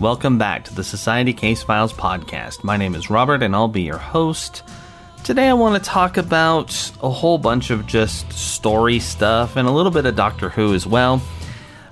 Welcome 0.00 0.38
back 0.38 0.62
to 0.66 0.74
the 0.74 0.84
Society 0.84 1.32
Case 1.32 1.64
Files 1.64 1.92
podcast. 1.92 2.62
My 2.62 2.76
name 2.76 2.94
is 2.94 3.10
Robert 3.10 3.42
and 3.42 3.52
I'll 3.52 3.66
be 3.66 3.82
your 3.82 3.98
host. 3.98 4.62
Today 5.24 5.48
I 5.48 5.54
want 5.54 5.82
to 5.82 5.90
talk 5.90 6.16
about 6.18 6.92
a 7.02 7.10
whole 7.10 7.36
bunch 7.36 7.70
of 7.70 7.84
just 7.84 8.32
story 8.32 9.00
stuff 9.00 9.56
and 9.56 9.66
a 9.66 9.72
little 9.72 9.90
bit 9.90 10.06
of 10.06 10.14
Doctor 10.14 10.50
Who 10.50 10.72
as 10.72 10.86
well. 10.86 11.20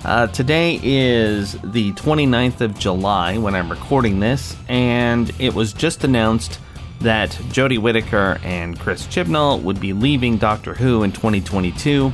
Uh, 0.04 0.28
today 0.28 0.78
is 0.84 1.54
the 1.64 1.92
29th 1.94 2.60
of 2.60 2.78
July 2.78 3.38
when 3.38 3.56
I'm 3.56 3.68
recording 3.68 4.20
this, 4.20 4.54
and 4.68 5.32
it 5.40 5.52
was 5.52 5.72
just 5.72 6.04
announced 6.04 6.60
that 7.00 7.30
Jodie 7.30 7.78
Whittaker 7.78 8.38
and 8.44 8.78
Chris 8.78 9.04
Chibnall 9.08 9.62
would 9.62 9.80
be 9.80 9.92
leaving 9.92 10.36
Doctor 10.36 10.74
Who 10.74 11.02
in 11.02 11.10
2022 11.10 12.12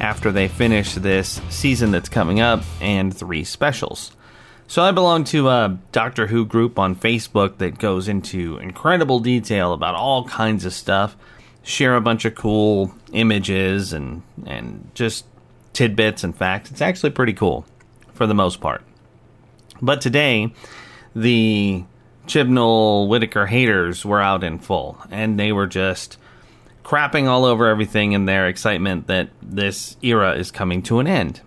after 0.00 0.30
they 0.30 0.46
finish 0.46 0.94
this 0.94 1.40
season 1.50 1.90
that's 1.90 2.08
coming 2.08 2.38
up 2.38 2.62
and 2.80 3.12
three 3.12 3.42
specials. 3.42 4.12
So 4.66 4.82
I 4.82 4.90
belong 4.90 5.24
to 5.24 5.48
a 5.48 5.78
Doctor 5.92 6.28
Who 6.28 6.46
group 6.46 6.78
on 6.78 6.96
Facebook 6.96 7.58
that 7.58 7.78
goes 7.78 8.08
into 8.08 8.56
incredible 8.58 9.20
detail 9.20 9.72
about 9.74 9.94
all 9.94 10.24
kinds 10.24 10.64
of 10.64 10.72
stuff, 10.72 11.16
share 11.62 11.94
a 11.94 12.00
bunch 12.00 12.24
of 12.24 12.34
cool 12.34 12.94
images 13.12 13.92
and 13.92 14.22
and 14.46 14.90
just 14.94 15.26
tidbits 15.72 16.24
and 16.24 16.36
facts. 16.36 16.70
It's 16.70 16.80
actually 16.80 17.10
pretty 17.10 17.34
cool 17.34 17.66
for 18.14 18.26
the 18.26 18.34
most 18.34 18.60
part. 18.60 18.82
But 19.80 20.00
today, 20.00 20.54
the 21.14 21.84
Chibnall 22.26 23.08
Whittaker 23.08 23.46
haters 23.46 24.04
were 24.04 24.20
out 24.20 24.44
in 24.44 24.58
full, 24.58 24.96
and 25.10 25.38
they 25.38 25.52
were 25.52 25.66
just 25.66 26.18
crapping 26.84 27.26
all 27.26 27.44
over 27.44 27.66
everything 27.68 28.12
in 28.12 28.26
their 28.26 28.48
excitement 28.48 29.06
that 29.06 29.30
this 29.42 29.96
era 30.02 30.34
is 30.34 30.50
coming 30.50 30.82
to 30.82 30.98
an 30.98 31.06
end. 31.06 31.40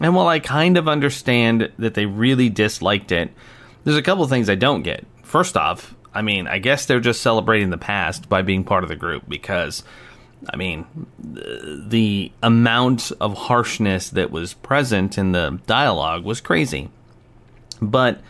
And 0.00 0.14
while 0.14 0.28
I 0.28 0.40
kind 0.40 0.78
of 0.78 0.88
understand 0.88 1.70
that 1.78 1.94
they 1.94 2.06
really 2.06 2.48
disliked 2.48 3.12
it, 3.12 3.30
there's 3.84 3.96
a 3.96 4.02
couple 4.02 4.26
things 4.26 4.48
I 4.48 4.54
don't 4.54 4.82
get. 4.82 5.04
First 5.22 5.56
off, 5.56 5.94
I 6.12 6.22
mean, 6.22 6.48
I 6.48 6.58
guess 6.58 6.86
they're 6.86 7.00
just 7.00 7.22
celebrating 7.22 7.70
the 7.70 7.78
past 7.78 8.28
by 8.28 8.42
being 8.42 8.64
part 8.64 8.82
of 8.82 8.88
the 8.88 8.96
group 8.96 9.28
because, 9.28 9.84
I 10.52 10.56
mean, 10.56 10.86
the 11.18 12.32
amount 12.42 13.12
of 13.20 13.36
harshness 13.36 14.10
that 14.10 14.30
was 14.30 14.54
present 14.54 15.18
in 15.18 15.32
the 15.32 15.60
dialogue 15.66 16.24
was 16.24 16.40
crazy. 16.40 16.90
But 17.80 18.20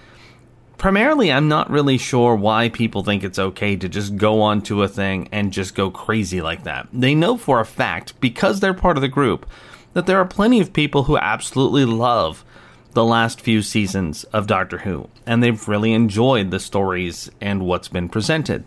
primarily, 0.76 1.32
I'm 1.32 1.48
not 1.48 1.70
really 1.70 1.98
sure 1.98 2.34
why 2.34 2.68
people 2.68 3.02
think 3.02 3.24
it's 3.24 3.38
okay 3.38 3.76
to 3.76 3.88
just 3.88 4.16
go 4.16 4.42
onto 4.42 4.82
a 4.82 4.88
thing 4.88 5.28
and 5.32 5.52
just 5.52 5.74
go 5.74 5.90
crazy 5.90 6.40
like 6.40 6.64
that. 6.64 6.88
They 6.92 7.14
know 7.14 7.36
for 7.36 7.60
a 7.60 7.66
fact, 7.66 8.20
because 8.20 8.60
they're 8.60 8.74
part 8.74 8.96
of 8.96 9.02
the 9.02 9.08
group, 9.08 9.48
that 9.92 10.06
there 10.06 10.18
are 10.18 10.26
plenty 10.26 10.60
of 10.60 10.72
people 10.72 11.04
who 11.04 11.16
absolutely 11.16 11.84
love 11.84 12.44
the 12.92 13.04
last 13.04 13.40
few 13.40 13.62
seasons 13.62 14.24
of 14.24 14.46
Doctor 14.46 14.78
Who, 14.78 15.08
and 15.26 15.42
they've 15.42 15.68
really 15.68 15.92
enjoyed 15.92 16.50
the 16.50 16.60
stories 16.60 17.30
and 17.40 17.62
what's 17.64 17.88
been 17.88 18.08
presented. 18.08 18.64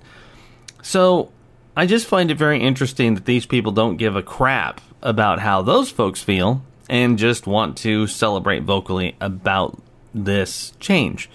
So, 0.81 1.31
I 1.75 1.85
just 1.87 2.05
find 2.05 2.29
it 2.29 2.37
very 2.37 2.61
interesting 2.61 3.15
that 3.15 3.25
these 3.25 3.45
people 3.45 3.71
don't 3.71 3.97
give 3.97 4.15
a 4.15 4.21
crap 4.21 4.79
about 5.01 5.39
how 5.39 5.61
those 5.61 5.89
folks 5.89 6.21
feel 6.21 6.61
and 6.89 7.17
just 7.17 7.47
want 7.47 7.77
to 7.77 8.05
celebrate 8.07 8.63
vocally 8.63 9.15
about 9.19 9.81
this 10.13 10.73
change. 10.79 11.29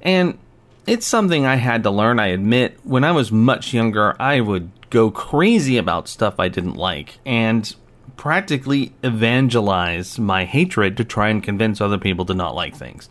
And 0.00 0.38
it's 0.86 1.06
something 1.06 1.46
I 1.46 1.56
had 1.56 1.82
to 1.82 1.90
learn, 1.90 2.20
I 2.20 2.28
admit. 2.28 2.78
When 2.84 3.04
I 3.04 3.12
was 3.12 3.32
much 3.32 3.72
younger, 3.72 4.14
I 4.20 4.40
would 4.40 4.70
go 4.90 5.10
crazy 5.10 5.76
about 5.76 6.08
stuff 6.08 6.38
I 6.38 6.48
didn't 6.48 6.76
like. 6.76 7.18
And 7.26 7.74
practically 8.16 8.92
evangelize 9.02 10.18
my 10.18 10.44
hatred 10.44 10.96
to 10.96 11.04
try 11.04 11.28
and 11.28 11.42
convince 11.42 11.80
other 11.80 11.98
people 11.98 12.24
to 12.26 12.34
not 12.34 12.54
like 12.54 12.76
things. 12.76 13.08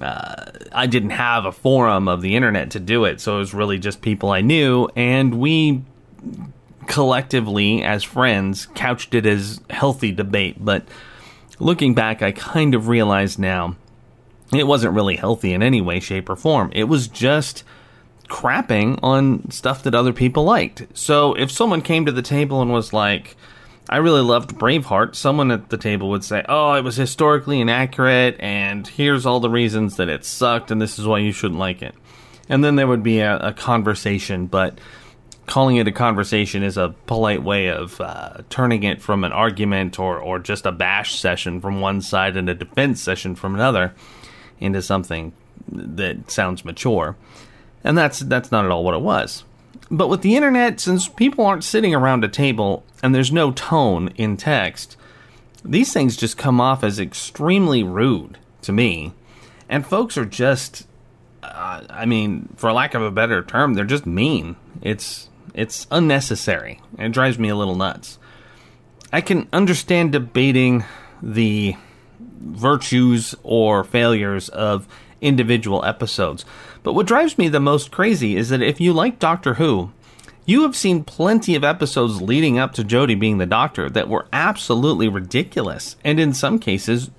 Uh, 0.00 0.50
I 0.72 0.86
didn't 0.86 1.10
have 1.10 1.46
a 1.46 1.52
forum 1.52 2.06
of 2.06 2.20
the 2.20 2.36
internet 2.36 2.70
to 2.72 2.80
do 2.80 3.04
it, 3.04 3.20
so 3.20 3.36
it 3.36 3.38
was 3.38 3.54
really 3.54 3.78
just 3.78 4.02
people 4.02 4.30
I 4.30 4.42
knew, 4.42 4.88
and 4.94 5.38
we 5.40 5.82
collectively, 6.86 7.82
as 7.82 8.04
friends, 8.04 8.66
couched 8.74 9.14
it 9.14 9.26
as 9.26 9.60
healthy 9.70 10.12
debate. 10.12 10.56
But 10.64 10.84
looking 11.58 11.94
back, 11.94 12.22
I 12.22 12.32
kind 12.32 12.74
of 12.74 12.88
realize 12.88 13.38
now 13.38 13.76
it 14.54 14.66
wasn't 14.66 14.94
really 14.94 15.16
healthy 15.16 15.52
in 15.52 15.62
any 15.62 15.80
way, 15.80 16.00
shape, 16.00 16.28
or 16.28 16.36
form. 16.36 16.70
It 16.72 16.84
was 16.84 17.08
just 17.08 17.64
crapping 18.28 18.98
on 19.02 19.50
stuff 19.50 19.82
that 19.84 19.94
other 19.94 20.12
people 20.12 20.44
liked. 20.44 20.86
So 20.94 21.34
if 21.34 21.50
someone 21.50 21.82
came 21.82 22.06
to 22.06 22.12
the 22.12 22.22
table 22.22 22.60
and 22.60 22.72
was 22.72 22.92
like, 22.92 23.36
I 23.88 23.98
really 23.98 24.20
loved 24.20 24.56
Braveheart. 24.58 25.14
Someone 25.14 25.50
at 25.50 25.68
the 25.68 25.76
table 25.76 26.10
would 26.10 26.24
say, 26.24 26.44
"Oh, 26.48 26.74
it 26.74 26.82
was 26.82 26.96
historically 26.96 27.60
inaccurate, 27.60 28.36
and 28.40 28.86
here's 28.86 29.26
all 29.26 29.38
the 29.40 29.50
reasons 29.50 29.96
that 29.96 30.08
it 30.08 30.24
sucked, 30.24 30.70
and 30.70 30.82
this 30.82 30.98
is 30.98 31.06
why 31.06 31.18
you 31.18 31.32
shouldn't 31.32 31.60
like 31.60 31.82
it." 31.82 31.94
And 32.48 32.64
then 32.64 32.76
there 32.76 32.86
would 32.86 33.02
be 33.02 33.20
a, 33.20 33.38
a 33.38 33.52
conversation, 33.52 34.46
but 34.46 34.78
calling 35.46 35.76
it 35.76 35.86
a 35.86 35.92
conversation 35.92 36.62
is 36.62 36.76
a 36.76 36.94
polite 37.06 37.42
way 37.42 37.68
of 37.68 38.00
uh, 38.00 38.38
turning 38.50 38.82
it 38.82 39.00
from 39.00 39.22
an 39.22 39.32
argument 39.32 39.98
or 39.98 40.18
or 40.18 40.38
just 40.40 40.66
a 40.66 40.72
bash 40.72 41.18
session 41.18 41.60
from 41.60 41.80
one 41.80 42.00
side 42.00 42.36
and 42.36 42.48
a 42.48 42.54
defense 42.54 43.00
session 43.00 43.34
from 43.34 43.54
another 43.54 43.94
into 44.58 44.82
something 44.82 45.32
that 45.68 46.30
sounds 46.30 46.64
mature. 46.64 47.16
And 47.84 47.96
that's 47.96 48.20
that's 48.20 48.50
not 48.50 48.64
at 48.64 48.70
all 48.70 48.82
what 48.82 48.94
it 48.94 49.00
was. 49.00 49.44
But 49.90 50.08
with 50.08 50.22
the 50.22 50.36
internet, 50.36 50.80
since 50.80 51.08
people 51.08 51.46
aren't 51.46 51.64
sitting 51.64 51.94
around 51.94 52.24
a 52.24 52.28
table 52.28 52.84
and 53.02 53.14
there's 53.14 53.32
no 53.32 53.52
tone 53.52 54.08
in 54.16 54.36
text, 54.36 54.96
these 55.64 55.92
things 55.92 56.16
just 56.16 56.36
come 56.36 56.60
off 56.60 56.82
as 56.82 56.98
extremely 56.98 57.82
rude 57.82 58.38
to 58.62 58.72
me. 58.72 59.12
And 59.68 59.86
folks 59.86 60.16
are 60.16 60.24
just, 60.24 60.86
uh, 61.42 61.84
I 61.88 62.06
mean, 62.06 62.48
for 62.56 62.72
lack 62.72 62.94
of 62.94 63.02
a 63.02 63.10
better 63.10 63.42
term, 63.42 63.74
they're 63.74 63.84
just 63.84 64.06
mean. 64.06 64.56
It's 64.82 65.28
it's 65.54 65.86
unnecessary. 65.90 66.80
It 66.98 67.12
drives 67.12 67.38
me 67.38 67.48
a 67.48 67.56
little 67.56 67.76
nuts. 67.76 68.18
I 69.12 69.22
can 69.22 69.48
understand 69.52 70.12
debating 70.12 70.84
the 71.22 71.76
virtues 72.20 73.34
or 73.42 73.82
failures 73.82 74.48
of 74.50 74.86
individual 75.20 75.84
episodes. 75.84 76.44
But 76.86 76.92
what 76.92 77.08
drives 77.08 77.36
me 77.36 77.48
the 77.48 77.58
most 77.58 77.90
crazy 77.90 78.36
is 78.36 78.50
that 78.50 78.62
if 78.62 78.80
you 78.80 78.92
like 78.92 79.18
Doctor 79.18 79.54
Who, 79.54 79.90
you 80.44 80.62
have 80.62 80.76
seen 80.76 81.02
plenty 81.02 81.56
of 81.56 81.64
episodes 81.64 82.22
leading 82.22 82.60
up 82.60 82.74
to 82.74 82.84
Jodie 82.84 83.18
being 83.18 83.38
the 83.38 83.44
Doctor 83.44 83.90
that 83.90 84.08
were 84.08 84.28
absolutely 84.32 85.08
ridiculous, 85.08 85.96
and 86.04 86.20
in 86.20 86.32
some 86.32 86.60
cases, 86.60 87.10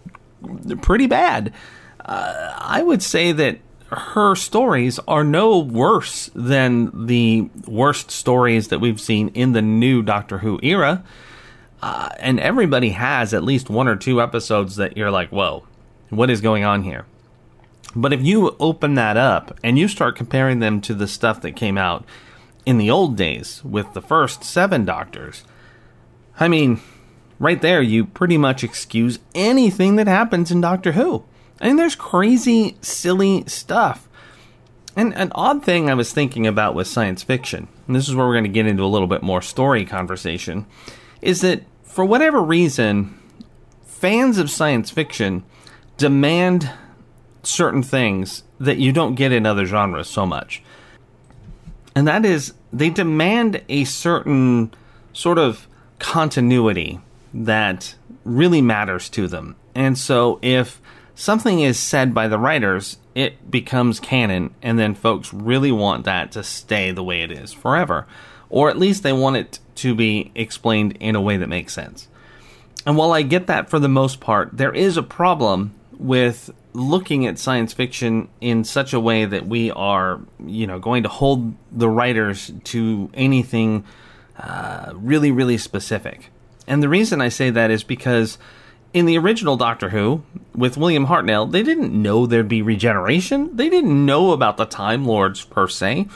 pretty 0.82 1.06
bad. 1.06 1.52
Uh, 2.00 2.56
I 2.58 2.82
would 2.82 3.04
say 3.04 3.34
that 3.34 3.60
her 3.88 4.36
stories 4.36 5.00
are 5.00 5.26
no 5.26 5.60
worse 5.60 6.30
than 6.34 7.06
the 7.06 7.50
worst 7.66 8.10
stories 8.10 8.70
that 8.70 8.80
we've 8.80 9.02
seen 9.02 9.28
in 9.34 9.52
the 9.52 9.62
new 9.62 10.02
Doctor 10.02 10.38
Who 10.38 10.62
era. 10.64 11.04
Uh, 11.82 12.08
and 12.20 12.40
everybody 12.40 12.92
has 12.92 13.34
at 13.34 13.44
least 13.44 13.70
one 13.70 13.90
or 13.90 13.98
two 13.98 14.22
episodes 14.22 14.78
that 14.78 14.96
you're 14.96 15.12
like, 15.12 15.28
whoa, 15.28 15.68
what 16.10 16.30
is 16.30 16.40
going 16.40 16.64
on 16.64 16.84
here? 16.84 17.06
But 17.96 18.14
if 18.14 18.22
you 18.22 18.56
open 18.60 18.96
that 18.96 19.18
up 19.18 19.58
and 19.64 19.78
you 19.80 19.88
start 19.88 20.16
comparing 20.16 20.60
them 20.60 20.82
to 20.82 20.94
the 20.94 21.08
stuff 21.08 21.42
that 21.42 21.56
came 21.56 21.78
out 21.78 22.06
in 22.66 22.78
the 22.78 22.92
old 22.92 23.16
days 23.16 23.64
with 23.64 23.94
the 23.94 24.02
first 24.02 24.44
seven 24.44 24.86
doctors, 24.86 25.44
I 26.40 26.48
mean, 26.48 26.82
right 27.40 27.62
there, 27.62 27.82
you 27.82 28.06
pretty 28.06 28.38
much 28.38 28.64
excuse 28.64 29.20
anything 29.34 29.96
that 29.96 30.08
happens 30.08 30.52
in 30.52 30.62
Doctor 30.62 30.92
Who. 30.92 31.24
I 31.60 31.68
mean, 31.68 31.78
there's 31.78 31.96
crazy, 31.96 32.78
silly 32.82 33.44
stuff. 33.48 34.08
And 34.96 35.14
an 35.16 35.32
odd 35.36 35.64
thing 35.64 35.90
I 35.90 35.94
was 35.94 36.12
thinking 36.12 36.48
about 36.48 36.76
with 36.76 36.88
science 36.88 37.24
fiction, 37.24 37.68
and 37.86 37.96
this 37.96 38.10
is 38.10 38.16
where 38.16 38.26
we're 38.26 38.34
going 38.34 38.44
to 38.44 38.50
get 38.50 38.68
into 38.68 38.84
a 38.84 38.86
little 38.86 39.08
bit 39.08 39.24
more 39.24 39.42
story 39.42 39.86
conversation, 39.86 40.66
is 41.22 41.42
that 41.42 41.64
for 41.84 42.04
whatever 42.04 42.42
reason, 42.42 43.18
fans 43.86 44.38
of 44.38 44.50
science 44.50 44.92
fiction 44.92 45.44
demand 45.98 46.70
certain 47.48 47.84
things 47.84 48.44
that 48.60 48.78
you 48.78 48.92
don't 48.92 49.16
get 49.16 49.32
in 49.32 49.46
other 49.46 49.66
genres 49.66 50.10
so 50.10 50.26
much. 50.26 50.62
And 51.96 52.08
that 52.08 52.26
is, 52.26 52.54
they 52.72 52.90
demand 52.90 53.62
a 53.70 53.86
certain 53.86 54.74
sort 55.14 55.38
of 55.38 55.68
continuity 56.00 57.00
that 57.34 57.96
really 58.24 58.62
matters 58.62 59.10
to 59.10 59.28
them. 59.28 59.56
And 59.74 59.98
so 59.98 60.40
if 60.42 60.82
something 61.16 61.60
is 61.60 61.80
said 61.80 62.14
by 62.14 62.28
the 62.28 62.38
writers, 62.38 62.98
it 63.16 63.50
becomes 63.50 64.00
canon, 64.00 64.54
and 64.62 64.78
then 64.78 64.94
folks 64.94 65.34
really 65.34 65.72
want 65.72 66.06
that 66.06 66.32
to 66.34 66.44
stay 66.44 66.92
the 66.92 67.04
way 67.04 67.24
it 67.24 67.32
is 67.32 67.52
forever. 67.52 68.06
Or 68.50 68.70
at 68.70 68.78
least 68.78 69.02
they 69.02 69.14
want 69.14 69.38
it 69.38 69.60
to 69.76 69.96
be 69.96 70.32
explained 70.36 70.98
in 71.00 71.16
a 71.16 71.22
way 71.22 71.38
that 71.38 71.50
makes 71.50 71.74
sense. 71.74 72.08
And 72.86 72.96
while 72.96 73.12
I 73.12 73.24
get 73.24 73.48
that 73.48 73.70
for 73.70 73.80
the 73.80 73.90
most 73.90 74.20
part, 74.20 74.52
there 74.54 74.74
is 74.74 74.98
a 74.98 75.04
problem 75.04 75.74
with 75.98 76.52
looking 76.78 77.26
at 77.26 77.40
science 77.40 77.74
fiction 77.74 78.30
in 78.40 78.64
such 78.64 78.94
a 78.94 79.00
way 79.00 79.26
that 79.26 79.48
we 79.48 79.72
are, 79.72 80.22
you 80.46 80.68
know, 80.68 80.78
going 80.78 81.02
to 81.02 81.10
hold 81.10 81.56
the 81.72 81.90
writers 81.90 82.52
to 82.64 83.10
anything 83.16 83.84
uh, 84.38 84.92
really, 84.94 85.32
really 85.32 85.58
specific. 85.58 86.30
And 86.68 86.84
the 86.84 86.90
reason 86.90 87.20
I 87.20 87.30
say 87.30 87.50
that 87.50 87.72
is 87.72 87.84
because 87.84 88.38
in 88.94 89.08
the 89.08 89.18
original 89.18 89.58
Doctor 89.58 89.90
Who 89.90 90.22
with 90.54 90.78
William 90.78 91.08
Hartnell, 91.08 91.52
they 91.52 91.64
didn't 91.64 92.00
know 92.00 92.28
there'd 92.28 92.48
be 92.48 92.62
regeneration. 92.62 93.56
They 93.56 93.70
didn't 93.70 94.06
know 94.06 94.32
about 94.32 94.58
the 94.58 94.66
Time 94.66 95.04
Lords 95.04 95.44
per 95.44 95.68
se. 95.68 96.08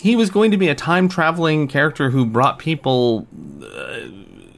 He 0.00 0.16
was 0.16 0.28
going 0.28 0.50
to 0.50 0.56
be 0.56 0.68
a 0.68 0.74
time 0.74 1.08
traveling 1.08 1.68
character 1.68 2.10
who 2.10 2.26
brought 2.26 2.58
people 2.58 3.28
uh, 3.62 4.08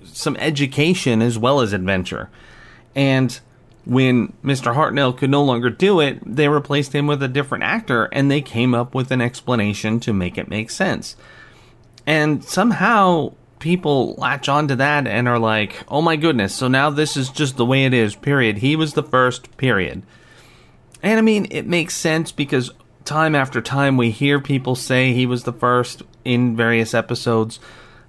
some 0.04 0.36
education 0.36 1.20
as 1.20 1.36
well 1.36 1.60
as 1.60 1.74
adventure. 1.74 2.30
And 2.94 3.38
when 3.84 4.32
Mr. 4.44 4.74
Hartnell 4.74 5.16
could 5.16 5.30
no 5.30 5.42
longer 5.42 5.70
do 5.70 6.00
it, 6.00 6.20
they 6.24 6.48
replaced 6.48 6.94
him 6.94 7.06
with 7.06 7.22
a 7.22 7.28
different 7.28 7.64
actor 7.64 8.04
and 8.12 8.30
they 8.30 8.40
came 8.40 8.74
up 8.74 8.94
with 8.94 9.10
an 9.10 9.20
explanation 9.20 9.98
to 10.00 10.12
make 10.12 10.38
it 10.38 10.48
make 10.48 10.70
sense. 10.70 11.16
And 12.06 12.44
somehow 12.44 13.34
people 13.58 14.14
latch 14.14 14.48
onto 14.48 14.74
that 14.76 15.06
and 15.06 15.28
are 15.28 15.38
like, 15.38 15.84
oh 15.88 16.02
my 16.02 16.16
goodness, 16.16 16.54
so 16.54 16.68
now 16.68 16.90
this 16.90 17.16
is 17.16 17.28
just 17.28 17.56
the 17.56 17.66
way 17.66 17.84
it 17.84 17.94
is, 17.94 18.14
period. 18.14 18.58
He 18.58 18.76
was 18.76 18.94
the 18.94 19.02
first, 19.02 19.56
period. 19.56 20.02
And 21.02 21.18
I 21.18 21.22
mean, 21.22 21.46
it 21.50 21.66
makes 21.66 21.96
sense 21.96 22.30
because 22.30 22.70
time 23.04 23.34
after 23.34 23.60
time 23.60 23.96
we 23.96 24.10
hear 24.10 24.40
people 24.40 24.74
say 24.74 25.12
he 25.12 25.26
was 25.26 25.44
the 25.44 25.52
first 25.52 26.02
in 26.24 26.56
various 26.56 26.94
episodes. 26.94 27.58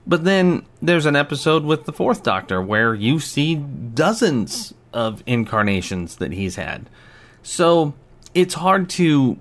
But 0.06 0.24
then 0.24 0.66
there's 0.82 1.06
an 1.06 1.16
episode 1.16 1.64
with 1.64 1.86
the 1.86 1.94
fourth 1.94 2.24
Doctor 2.24 2.62
where 2.62 2.94
you 2.94 3.20
see 3.20 3.56
dozens 3.56 4.74
of 4.94 5.24
incarnations 5.26 6.18
that 6.18 6.32
he's 6.32 6.56
had. 6.56 6.90
So 7.42 7.94
it's 8.34 8.54
hard 8.56 8.90
to 8.92 9.38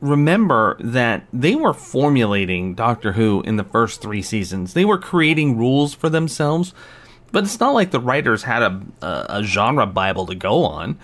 remember 0.00 0.76
that 0.80 1.26
they 1.32 1.54
were 1.54 1.74
formulating 1.74 2.74
Doctor 2.74 3.12
Who 3.12 3.42
in 3.42 3.56
the 3.56 3.64
first 3.64 4.00
three 4.00 4.22
seasons. 4.22 4.74
They 4.74 4.84
were 4.84 4.98
creating 4.98 5.56
rules 5.56 5.94
for 5.94 6.08
themselves, 6.08 6.72
but 7.32 7.44
it's 7.44 7.60
not 7.60 7.74
like 7.74 7.90
the 7.90 8.00
writers 8.00 8.44
had 8.44 8.62
a, 8.62 8.82
a, 9.02 9.26
a, 9.40 9.42
genre 9.42 9.86
Bible 9.86 10.26
to 10.26 10.34
go 10.34 10.64
on 10.64 10.98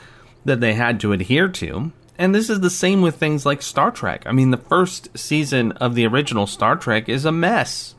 that 0.45 0.61
they 0.61 0.75
had 0.75 1.01
to 1.01 1.13
adhere 1.13 1.49
to. 1.49 1.93
And 2.17 2.35
this 2.35 2.49
is 2.49 2.61
the 2.61 2.71
same 2.71 3.03
with 3.03 3.17
things 3.17 3.45
like 3.45 3.63
Star 3.63 3.91
Trek. 3.91 4.23
I 4.27 4.33
mean, 4.33 4.53
the 4.53 4.57
first 4.57 5.19
season 5.19 5.73
of 5.73 5.95
the 5.95 6.07
original 6.07 6.47
Star 6.47 6.77
Trek 6.77 7.09
is 7.09 7.25
a 7.25 7.33
mess. 7.33 7.97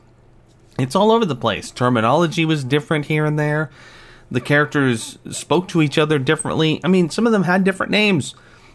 It's 0.78 0.96
all 0.96 1.12
over 1.12 1.24
the 1.24 1.36
place. 1.36 1.70
Terminology 1.70 2.44
was 2.44 2.64
different 2.64 3.06
here 3.06 3.24
and 3.26 3.38
there. 3.38 3.70
The 4.30 4.40
characters 4.40 5.18
spoke 5.30 5.68
to 5.68 5.82
each 5.82 5.98
other 5.98 6.18
differently. 6.18 6.80
I 6.82 6.88
mean, 6.88 7.10
some 7.10 7.26
of 7.26 7.32
them 7.32 7.44
had 7.44 7.64
different 7.64 7.92
names. 7.92 8.34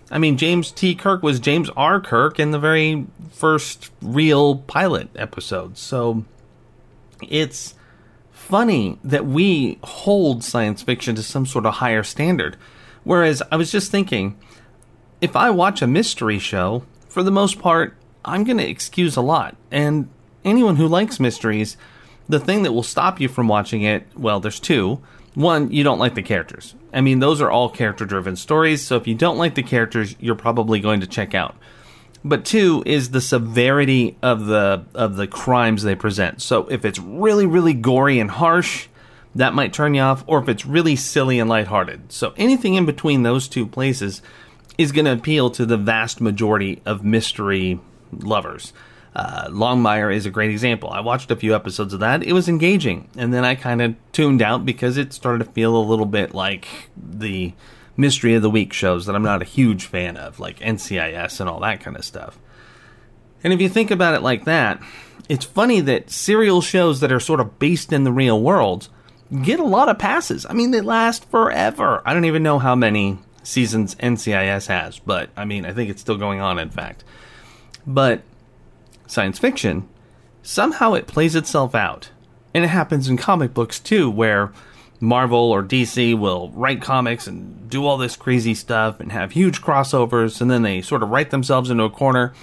I 0.09 0.17
mean, 0.17 0.37
James 0.37 0.71
T. 0.71 0.95
Kirk 0.95 1.23
was 1.23 1.39
James 1.39 1.69
R. 1.75 1.99
Kirk 2.01 2.39
in 2.39 2.51
the 2.51 2.59
very 2.59 3.07
first 3.31 3.91
real 4.01 4.57
pilot 4.57 5.09
episode. 5.15 5.77
So 5.77 6.25
it's 7.21 7.75
funny 8.31 8.97
that 9.03 9.25
we 9.25 9.79
hold 9.83 10.43
science 10.43 10.81
fiction 10.81 11.15
to 11.15 11.23
some 11.23 11.45
sort 11.45 11.65
of 11.65 11.75
higher 11.75 12.03
standard. 12.03 12.57
Whereas 13.03 13.41
I 13.51 13.55
was 13.55 13.71
just 13.71 13.91
thinking, 13.91 14.37
if 15.21 15.35
I 15.35 15.49
watch 15.49 15.81
a 15.81 15.87
mystery 15.87 16.39
show, 16.39 16.83
for 17.07 17.23
the 17.23 17.31
most 17.31 17.59
part, 17.59 17.95
I'm 18.25 18.43
going 18.43 18.57
to 18.57 18.69
excuse 18.69 19.15
a 19.15 19.21
lot. 19.21 19.55
And 19.71 20.09
anyone 20.43 20.75
who 20.75 20.87
likes 20.87 21.19
mysteries, 21.19 21.77
the 22.27 22.39
thing 22.39 22.63
that 22.63 22.73
will 22.73 22.83
stop 22.83 23.19
you 23.19 23.27
from 23.27 23.47
watching 23.47 23.81
it, 23.81 24.07
well, 24.15 24.39
there's 24.39 24.59
two 24.59 25.01
one, 25.33 25.71
you 25.71 25.83
don't 25.83 25.99
like 25.99 26.15
the 26.15 26.21
characters. 26.21 26.75
I 26.93 27.01
mean, 27.01 27.19
those 27.19 27.41
are 27.41 27.49
all 27.49 27.69
character 27.69 28.05
driven 28.05 28.35
stories, 28.35 28.85
so 28.85 28.97
if 28.97 29.07
you 29.07 29.15
don't 29.15 29.37
like 29.37 29.55
the 29.55 29.63
characters, 29.63 30.15
you're 30.19 30.35
probably 30.35 30.79
going 30.79 31.01
to 31.01 31.07
check 31.07 31.33
out. 31.33 31.55
But 32.23 32.45
two 32.45 32.83
is 32.85 33.11
the 33.11 33.21
severity 33.21 34.17
of 34.21 34.45
the 34.45 34.85
of 34.93 35.15
the 35.15 35.27
crimes 35.27 35.83
they 35.83 35.95
present. 35.95 36.41
So 36.41 36.67
if 36.67 36.85
it's 36.85 36.99
really 36.99 37.47
really 37.47 37.73
gory 37.73 38.19
and 38.19 38.29
harsh, 38.29 38.87
that 39.33 39.55
might 39.55 39.73
turn 39.73 39.95
you 39.95 40.01
off, 40.01 40.23
or 40.27 40.39
if 40.39 40.49
it's 40.49 40.65
really 40.65 40.95
silly 40.95 41.39
and 41.39 41.49
lighthearted. 41.49 42.11
So 42.11 42.33
anything 42.37 42.75
in 42.75 42.85
between 42.85 43.23
those 43.23 43.47
two 43.47 43.65
places 43.65 44.21
is 44.77 44.91
going 44.91 45.05
to 45.05 45.13
appeal 45.13 45.49
to 45.51 45.65
the 45.65 45.77
vast 45.77 46.21
majority 46.21 46.81
of 46.85 47.03
mystery 47.03 47.79
lovers. 48.11 48.73
Uh, 49.13 49.47
Longmire 49.49 50.13
is 50.13 50.25
a 50.25 50.29
great 50.29 50.51
example. 50.51 50.89
I 50.89 51.01
watched 51.01 51.31
a 51.31 51.35
few 51.35 51.53
episodes 51.53 51.93
of 51.93 51.99
that. 51.99 52.23
It 52.23 52.33
was 52.33 52.47
engaging. 52.47 53.09
And 53.17 53.33
then 53.33 53.43
I 53.43 53.55
kind 53.55 53.81
of 53.81 53.95
tuned 54.13 54.41
out 54.41 54.65
because 54.65 54.97
it 54.97 55.11
started 55.11 55.45
to 55.45 55.51
feel 55.51 55.75
a 55.75 55.83
little 55.83 56.05
bit 56.05 56.33
like 56.33 56.67
the 56.95 57.53
Mystery 57.97 58.35
of 58.35 58.41
the 58.41 58.49
Week 58.49 58.71
shows 58.71 59.05
that 59.05 59.15
I'm 59.15 59.23
not 59.23 59.41
a 59.41 59.45
huge 59.45 59.85
fan 59.85 60.15
of, 60.15 60.39
like 60.39 60.59
NCIS 60.59 61.41
and 61.41 61.49
all 61.49 61.59
that 61.59 61.81
kind 61.81 61.97
of 61.97 62.05
stuff. 62.05 62.39
And 63.43 63.51
if 63.51 63.59
you 63.59 63.67
think 63.67 63.91
about 63.91 64.13
it 64.13 64.21
like 64.21 64.45
that, 64.45 64.81
it's 65.27 65.45
funny 65.45 65.81
that 65.81 66.09
serial 66.09 66.61
shows 66.61 67.01
that 67.01 67.11
are 67.11 67.19
sort 67.19 67.39
of 67.39 67.59
based 67.59 67.91
in 67.91 68.03
the 68.05 68.11
real 68.11 68.41
world 68.41 68.87
get 69.43 69.59
a 69.59 69.65
lot 69.65 69.89
of 69.89 69.97
passes. 69.97 70.45
I 70.49 70.53
mean, 70.53 70.71
they 70.71 70.81
last 70.81 71.29
forever. 71.29 72.01
I 72.05 72.13
don't 72.13 72.25
even 72.25 72.43
know 72.43 72.59
how 72.59 72.75
many 72.75 73.19
seasons 73.43 73.95
NCIS 73.95 74.67
has, 74.67 74.99
but 74.99 75.29
I 75.37 75.45
mean, 75.45 75.65
I 75.65 75.73
think 75.73 75.89
it's 75.89 76.01
still 76.01 76.17
going 76.17 76.39
on, 76.39 76.59
in 76.59 76.69
fact. 76.69 77.03
But 77.87 78.23
science 79.11 79.37
fiction, 79.37 79.87
somehow 80.41 80.93
it 80.93 81.07
plays 81.07 81.35
itself 81.35 81.75
out. 81.75 82.09
And 82.53 82.63
it 82.63 82.69
happens 82.69 83.07
in 83.07 83.17
comic 83.17 83.53
books 83.53 83.79
too, 83.79 84.09
where 84.09 84.51
Marvel 84.99 85.51
or 85.51 85.63
DC 85.63 86.17
will 86.17 86.49
write 86.51 86.81
comics 86.81 87.27
and 87.27 87.69
do 87.69 87.85
all 87.85 87.97
this 87.97 88.15
crazy 88.15 88.53
stuff 88.53 88.99
and 88.99 89.11
have 89.11 89.31
huge 89.31 89.61
crossovers, 89.61 90.41
and 90.41 90.49
then 90.49 90.61
they 90.61 90.81
sort 90.81 91.03
of 91.03 91.09
write 91.09 91.31
themselves 91.31 91.69
into 91.69 91.83
a 91.83 91.89
corner. 91.89 92.33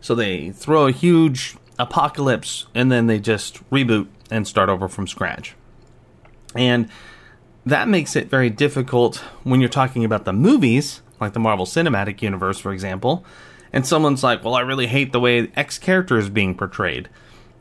So 0.00 0.14
they 0.14 0.50
throw 0.50 0.86
a 0.86 0.92
huge 0.92 1.56
apocalypse 1.78 2.66
and 2.74 2.92
then 2.92 3.06
they 3.06 3.18
just 3.18 3.68
reboot 3.70 4.08
and 4.30 4.46
start 4.46 4.68
over 4.68 4.88
from 4.88 5.06
scratch. 5.06 5.54
And 6.54 6.88
that 7.64 7.88
makes 7.88 8.16
it 8.16 8.28
very 8.28 8.50
difficult 8.50 9.16
when 9.44 9.60
you're 9.60 9.68
talking 9.68 10.04
about 10.04 10.24
the 10.24 10.32
movies, 10.32 11.00
like 11.20 11.32
the 11.32 11.40
Marvel 11.40 11.66
Cinematic 11.66 12.22
Universe, 12.22 12.58
for 12.58 12.72
example, 12.72 13.24
and 13.72 13.86
someone's 13.86 14.22
like, 14.22 14.44
well, 14.44 14.54
I 14.54 14.60
really 14.60 14.86
hate 14.86 15.12
the 15.12 15.20
way 15.20 15.50
X 15.56 15.78
character 15.78 16.18
is 16.18 16.28
being 16.28 16.54
portrayed. 16.54 17.08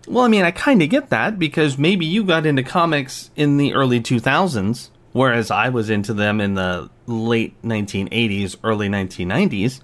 Well, 0.08 0.24
I 0.24 0.28
mean, 0.28 0.44
I 0.44 0.52
kind 0.52 0.82
of 0.82 0.90
get 0.90 1.10
that 1.10 1.38
because 1.38 1.78
maybe 1.78 2.06
you 2.06 2.24
got 2.24 2.46
into 2.46 2.64
comics 2.64 3.30
in 3.36 3.58
the 3.58 3.74
early 3.74 4.02
2000s, 4.02 4.90
whereas 5.12 5.52
I 5.52 5.70
was 5.70 5.90
into 5.90 6.14
them 6.14 6.42
in 6.42 6.56
the 6.56 6.90
late 7.06 7.62
1980s, 7.62 8.58
early 8.64 8.90
1990s, 8.90 9.82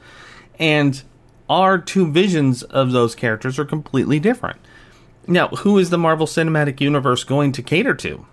and 0.57 1.03
our 1.49 1.77
two 1.77 2.11
visions 2.11 2.63
of 2.63 2.91
those 2.91 3.13
characters 3.13 3.59
are 3.59 3.65
completely 3.65 4.19
different. 4.19 4.59
Now, 5.27 5.49
who 5.49 5.77
is 5.77 5.89
the 5.89 5.97
Marvel 5.97 6.27
Cinematic 6.27 6.81
Universe 6.81 7.23
going 7.23 7.51
to 7.53 7.61
cater 7.61 7.93
to? 7.95 8.25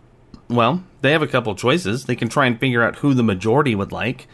Well, 0.48 0.84
they 1.00 1.12
have 1.12 1.22
a 1.22 1.26
couple 1.26 1.54
choices. 1.54 2.04
They 2.04 2.16
can 2.16 2.28
try 2.28 2.46
and 2.46 2.58
figure 2.58 2.82
out 2.82 2.96
who 2.96 3.14
the 3.14 3.22
majority 3.22 3.74
would 3.74 3.92
like. 3.92 4.28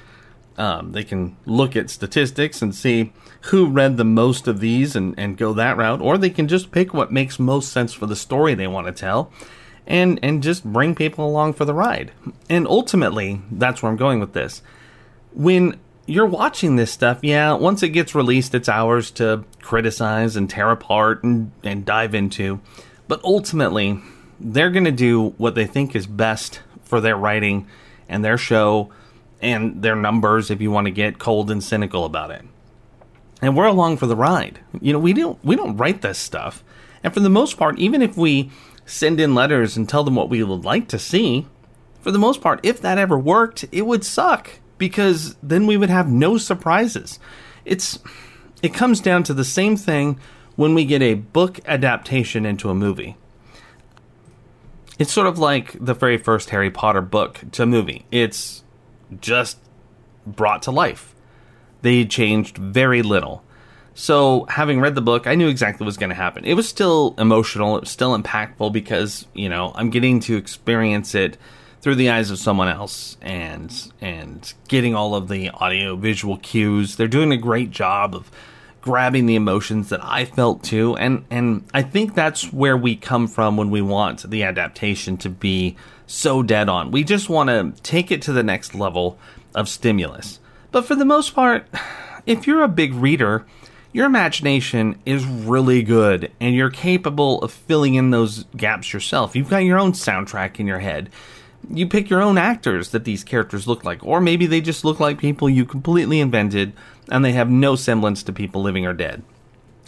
Um, 0.58 0.90
they 0.90 1.04
can 1.04 1.36
look 1.46 1.76
at 1.76 1.88
statistics 1.88 2.60
and 2.60 2.74
see 2.74 3.12
who 3.42 3.70
read 3.70 3.96
the 3.96 4.04
most 4.04 4.48
of 4.48 4.58
these 4.58 4.96
and, 4.96 5.14
and 5.16 5.38
go 5.38 5.52
that 5.52 5.76
route, 5.76 6.02
or 6.02 6.18
they 6.18 6.30
can 6.30 6.48
just 6.48 6.72
pick 6.72 6.92
what 6.92 7.12
makes 7.12 7.38
most 7.38 7.72
sense 7.72 7.94
for 7.94 8.06
the 8.06 8.16
story 8.16 8.54
they 8.54 8.66
want 8.66 8.88
to 8.88 8.92
tell 8.92 9.32
and, 9.86 10.18
and 10.20 10.42
just 10.42 10.64
bring 10.64 10.96
people 10.96 11.24
along 11.24 11.52
for 11.54 11.64
the 11.64 11.72
ride. 11.72 12.10
And 12.50 12.66
ultimately, 12.66 13.40
that's 13.52 13.82
where 13.82 13.90
I'm 13.90 13.96
going 13.96 14.18
with 14.18 14.32
this. 14.32 14.60
When 15.32 15.78
you're 16.06 16.26
watching 16.26 16.74
this 16.74 16.90
stuff, 16.90 17.20
yeah, 17.22 17.52
once 17.52 17.84
it 17.84 17.90
gets 17.90 18.14
released, 18.14 18.54
it's 18.54 18.68
ours 18.68 19.12
to 19.12 19.44
criticize 19.62 20.34
and 20.34 20.50
tear 20.50 20.72
apart 20.72 21.22
and, 21.22 21.52
and 21.62 21.84
dive 21.84 22.14
into. 22.14 22.60
But 23.06 23.22
ultimately, 23.22 24.00
they're 24.40 24.70
going 24.70 24.84
to 24.86 24.90
do 24.90 25.30
what 25.38 25.54
they 25.54 25.66
think 25.66 25.94
is 25.94 26.06
best 26.06 26.62
for 26.82 27.00
their 27.00 27.16
writing 27.16 27.68
and 28.08 28.24
their 28.24 28.38
show 28.38 28.90
and 29.40 29.82
their 29.82 29.96
numbers 29.96 30.50
if 30.50 30.60
you 30.60 30.70
want 30.70 30.86
to 30.86 30.90
get 30.90 31.18
cold 31.18 31.50
and 31.50 31.62
cynical 31.62 32.04
about 32.04 32.30
it. 32.30 32.44
And 33.40 33.56
we're 33.56 33.66
along 33.66 33.98
for 33.98 34.06
the 34.06 34.16
ride. 34.16 34.60
You 34.80 34.92
know, 34.92 34.98
we 34.98 35.12
don't 35.12 35.42
we 35.44 35.56
don't 35.56 35.76
write 35.76 36.02
this 36.02 36.18
stuff. 36.18 36.64
And 37.02 37.14
for 37.14 37.20
the 37.20 37.30
most 37.30 37.56
part, 37.56 37.78
even 37.78 38.02
if 38.02 38.16
we 38.16 38.50
send 38.84 39.20
in 39.20 39.34
letters 39.34 39.76
and 39.76 39.88
tell 39.88 40.02
them 40.02 40.16
what 40.16 40.28
we 40.28 40.42
would 40.42 40.64
like 40.64 40.88
to 40.88 40.98
see, 40.98 41.46
for 42.00 42.10
the 42.10 42.18
most 42.18 42.40
part, 42.40 42.60
if 42.62 42.80
that 42.80 42.98
ever 42.98 43.18
worked, 43.18 43.64
it 43.70 43.82
would 43.82 44.04
suck 44.04 44.50
because 44.78 45.36
then 45.42 45.66
we 45.66 45.76
would 45.76 45.90
have 45.90 46.08
no 46.08 46.38
surprises. 46.38 47.18
It's 47.64 47.98
it 48.62 48.74
comes 48.74 49.00
down 49.00 49.22
to 49.24 49.34
the 49.34 49.44
same 49.44 49.76
thing 49.76 50.18
when 50.56 50.74
we 50.74 50.84
get 50.84 51.02
a 51.02 51.14
book 51.14 51.60
adaptation 51.66 52.44
into 52.44 52.70
a 52.70 52.74
movie. 52.74 53.16
It's 54.98 55.12
sort 55.12 55.28
of 55.28 55.38
like 55.38 55.76
the 55.78 55.94
very 55.94 56.18
first 56.18 56.50
Harry 56.50 56.70
Potter 56.70 57.02
book 57.02 57.40
to 57.52 57.66
movie. 57.66 58.04
It's 58.10 58.64
just 59.20 59.58
brought 60.26 60.62
to 60.62 60.70
life. 60.70 61.14
They 61.82 62.04
changed 62.04 62.58
very 62.58 63.02
little. 63.02 63.44
So, 63.94 64.46
having 64.48 64.80
read 64.80 64.94
the 64.94 65.00
book, 65.00 65.26
I 65.26 65.34
knew 65.34 65.48
exactly 65.48 65.84
what 65.84 65.88
was 65.88 65.96
going 65.96 66.10
to 66.10 66.16
happen. 66.16 66.44
It 66.44 66.54
was 66.54 66.68
still 66.68 67.16
emotional, 67.18 67.76
it 67.76 67.80
was 67.80 67.90
still 67.90 68.16
impactful 68.16 68.72
because, 68.72 69.26
you 69.34 69.48
know, 69.48 69.72
I'm 69.74 69.90
getting 69.90 70.20
to 70.20 70.36
experience 70.36 71.16
it 71.16 71.36
through 71.80 71.96
the 71.96 72.10
eyes 72.10 72.30
of 72.30 72.38
someone 72.38 72.68
else 72.68 73.16
and 73.20 73.92
and 74.00 74.52
getting 74.68 74.94
all 74.94 75.14
of 75.14 75.28
the 75.28 75.50
audio 75.50 75.96
visual 75.96 76.36
cues. 76.38 76.96
They're 76.96 77.08
doing 77.08 77.32
a 77.32 77.36
great 77.36 77.70
job 77.70 78.14
of 78.14 78.30
grabbing 78.88 79.26
the 79.26 79.34
emotions 79.34 79.90
that 79.90 80.02
I 80.02 80.24
felt 80.24 80.64
too. 80.64 80.96
And, 80.96 81.26
and 81.30 81.62
I 81.74 81.82
think 81.82 82.14
that's 82.14 82.50
where 82.54 82.74
we 82.74 82.96
come 82.96 83.28
from 83.28 83.58
when 83.58 83.68
we 83.68 83.82
want 83.82 84.30
the 84.30 84.44
adaptation 84.44 85.18
to 85.18 85.28
be 85.28 85.76
so 86.06 86.42
dead 86.42 86.70
on. 86.70 86.90
We 86.90 87.04
just 87.04 87.28
want 87.28 87.50
to 87.50 87.74
take 87.82 88.10
it 88.10 88.22
to 88.22 88.32
the 88.32 88.42
next 88.42 88.74
level 88.74 89.18
of 89.54 89.68
stimulus. 89.68 90.40
But 90.72 90.86
for 90.86 90.94
the 90.94 91.04
most 91.04 91.34
part, 91.34 91.66
if 92.24 92.46
you're 92.46 92.62
a 92.62 92.68
big 92.68 92.94
reader, 92.94 93.44
your 93.92 94.06
imagination 94.06 94.98
is 95.04 95.26
really 95.26 95.82
good 95.82 96.32
and 96.40 96.54
you're 96.54 96.70
capable 96.70 97.42
of 97.42 97.52
filling 97.52 97.94
in 97.94 98.10
those 98.10 98.44
gaps 98.56 98.94
yourself. 98.94 99.36
You've 99.36 99.50
got 99.50 99.58
your 99.58 99.78
own 99.78 99.92
soundtrack 99.92 100.58
in 100.58 100.66
your 100.66 100.78
head. 100.78 101.10
You 101.68 101.86
pick 101.86 102.08
your 102.08 102.22
own 102.22 102.38
actors 102.38 102.88
that 102.92 103.04
these 103.04 103.22
characters 103.22 103.68
look 103.68 103.84
like, 103.84 104.02
or 104.02 104.18
maybe 104.22 104.46
they 104.46 104.62
just 104.62 104.82
look 104.82 104.98
like 104.98 105.18
people 105.18 105.50
you 105.50 105.66
completely 105.66 106.20
invented 106.20 106.72
and 107.10 107.24
they 107.24 107.32
have 107.32 107.50
no 107.50 107.76
semblance 107.76 108.22
to 108.24 108.32
people 108.32 108.62
living 108.62 108.86
or 108.86 108.92
dead. 108.92 109.22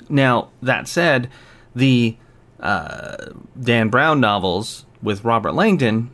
Now, 0.09 0.50
that 0.62 0.89
said, 0.89 1.29
the 1.75 2.17
uh, 2.59 3.17
Dan 3.59 3.89
Brown 3.89 4.21
novels 4.21 4.87
with 5.03 5.25
Robert 5.25 5.53
Langdon, 5.53 6.11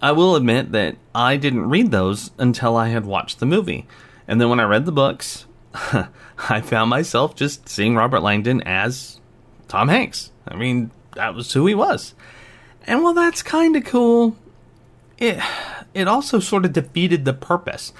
I 0.00 0.12
will 0.12 0.36
admit 0.36 0.72
that 0.72 0.96
I 1.14 1.36
didn't 1.36 1.68
read 1.68 1.90
those 1.90 2.30
until 2.38 2.76
I 2.76 2.88
had 2.88 3.04
watched 3.04 3.40
the 3.40 3.46
movie. 3.46 3.86
And 4.26 4.40
then 4.40 4.48
when 4.48 4.60
I 4.60 4.64
read 4.64 4.86
the 4.86 4.92
books, 4.92 5.46
I 5.74 6.60
found 6.62 6.90
myself 6.90 7.34
just 7.34 7.68
seeing 7.68 7.96
Robert 7.96 8.20
Langdon 8.20 8.62
as 8.62 9.20
Tom 9.68 9.88
Hanks. 9.88 10.30
I 10.46 10.56
mean, 10.56 10.90
that 11.16 11.34
was 11.34 11.52
who 11.52 11.66
he 11.66 11.74
was. 11.74 12.14
And 12.86 13.02
while 13.02 13.14
that's 13.14 13.42
kind 13.42 13.76
of 13.76 13.84
cool, 13.84 14.36
it 15.18 15.38
it 15.92 16.08
also 16.08 16.40
sort 16.40 16.64
of 16.64 16.72
defeated 16.72 17.24
the 17.24 17.34
purpose. 17.34 17.92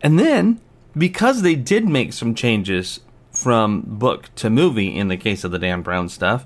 And 0.00 0.18
then 0.18 0.60
because 0.96 1.42
they 1.42 1.54
did 1.54 1.88
make 1.88 2.12
some 2.12 2.34
changes 2.34 3.00
from 3.30 3.82
book 3.86 4.28
to 4.36 4.50
movie 4.50 4.94
in 4.94 5.08
the 5.08 5.16
case 5.16 5.44
of 5.44 5.50
the 5.50 5.58
Dan 5.58 5.82
Brown 5.82 6.08
stuff, 6.08 6.44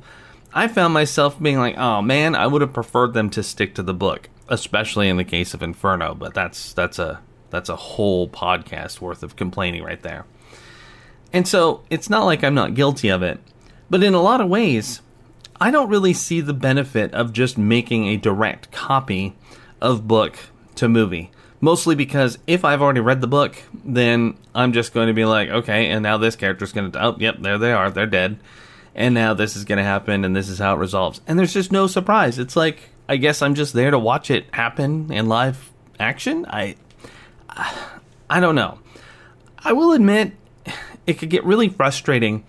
I 0.55 0.69
found 0.69 0.95
myself 0.95 1.41
being 1.41 1.59
like, 1.59 1.77
"Oh 1.77 2.01
man, 2.01 2.35
I 2.35 2.47
would 2.47 2.63
have 2.63 2.73
preferred 2.73 3.13
them 3.13 3.29
to 3.31 3.43
stick 3.43 3.75
to 3.75 3.83
the 3.83 3.93
book, 3.93 4.29
especially 4.49 5.09
in 5.09 5.17
the 5.17 5.25
case 5.25 5.53
of 5.53 5.63
Inferno." 5.63 6.15
But 6.15 6.35
that's 6.35 6.73
that's 6.73 6.99
a 6.99 7.21
that's 7.51 7.69
a 7.69 7.77
whole 7.77 8.29
podcast 8.29 9.01
worth 9.01 9.23
of 9.23 9.37
complaining 9.37 9.83
right 9.83 10.03
there. 10.03 10.25
And 11.33 11.47
so 11.47 11.83
it's 11.91 12.09
not 12.09 12.25
like 12.25 12.43
I'm 12.43 12.55
not 12.55 12.75
guilty 12.75 13.09
of 13.09 13.23
it, 13.23 13.41
but 13.91 14.03
in 14.03 14.15
a 14.15 14.23
lot 14.23 14.41
of 14.41 14.49
ways, 14.49 15.03
I 15.61 15.71
don't 15.71 15.91
really 15.91 16.13
see 16.13 16.41
the 16.41 16.55
benefit 16.55 17.13
of 17.13 17.33
just 17.33 17.59
making 17.59 18.07
a 18.07 18.17
direct 18.17 18.71
copy 18.71 19.35
of 19.81 20.09
book 20.09 20.39
to 20.77 20.89
movie. 20.89 21.31
Mostly 21.61 21.95
because 21.95 22.39
if 22.47 22.65
I've 22.65 22.83
already 22.83 23.01
read 23.01 23.21
the 23.21 23.27
book, 23.27 23.57
then 23.85 24.37
I'm 24.55 24.73
just 24.73 24.93
going 24.93 25.09
to 25.09 25.15
be 25.15 25.25
like, 25.25 25.49
okay, 25.49 25.89
and 25.89 26.03
now 26.03 26.19
this 26.19 26.37
character's 26.37 26.73
going 26.73 26.93
to, 26.93 27.05
oh, 27.05 27.17
yep, 27.19 27.37
there 27.41 27.59
they 27.59 27.73
are, 27.73 27.91
they're 27.91 28.07
dead. 28.07 28.39
And 28.95 29.15
now 29.15 29.35
this 29.35 29.57
is 29.57 29.65
going 29.65 29.79
to 29.79 29.85
happen, 29.85 30.25
and 30.25 30.35
this 30.35 30.49
is 30.49 30.59
how 30.59 30.75
it 30.75 30.79
resolves. 30.79 31.21
And 31.27 31.39
there's 31.39 31.53
just 31.53 31.73
no 31.73 31.87
surprise. 31.87 32.39
It's 32.39 32.57
like, 32.57 32.91
I 33.09 33.17
guess 33.17 33.43
I'm 33.43 33.55
just 33.55 33.73
there 33.73 33.91
to 33.91 33.99
watch 33.99 34.31
it 34.31 34.47
happen 34.55 35.13
in 35.13 35.27
live 35.27 35.71
action. 35.99 36.47
I, 36.49 36.77
I 38.29 38.41
don't 38.41 38.55
know. 38.55 38.79
I 39.59 39.73
will 39.73 39.93
admit, 39.93 40.33
it 41.07 41.15
could 41.15 41.31
get 41.31 41.45
really 41.45 41.69
frustrating 41.69 42.45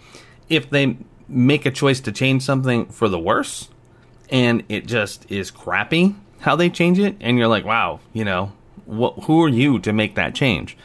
if 0.50 0.70
they 0.70 0.98
make 1.28 1.66
a 1.66 1.72
choice 1.72 2.00
to 2.02 2.12
change 2.12 2.44
something 2.44 2.86
for 2.88 3.10
the 3.10 3.20
worse 3.20 3.70
and 4.30 4.64
it 4.70 4.86
just 4.86 5.30
is 5.32 5.52
crappy 5.52 6.16
how 6.40 6.56
they 6.56 6.70
change 6.70 7.00
it 7.00 7.16
and 7.20 7.38
you're 7.38 7.48
like 7.48 7.66
wow 7.66 8.00
you 8.14 8.24
know 8.24 8.52
what, 8.88 9.13
who 9.24 9.44
are 9.44 9.50
you 9.50 9.79
to 9.79 9.94
make 9.94 10.15
that 10.15 10.34
change 10.34 10.77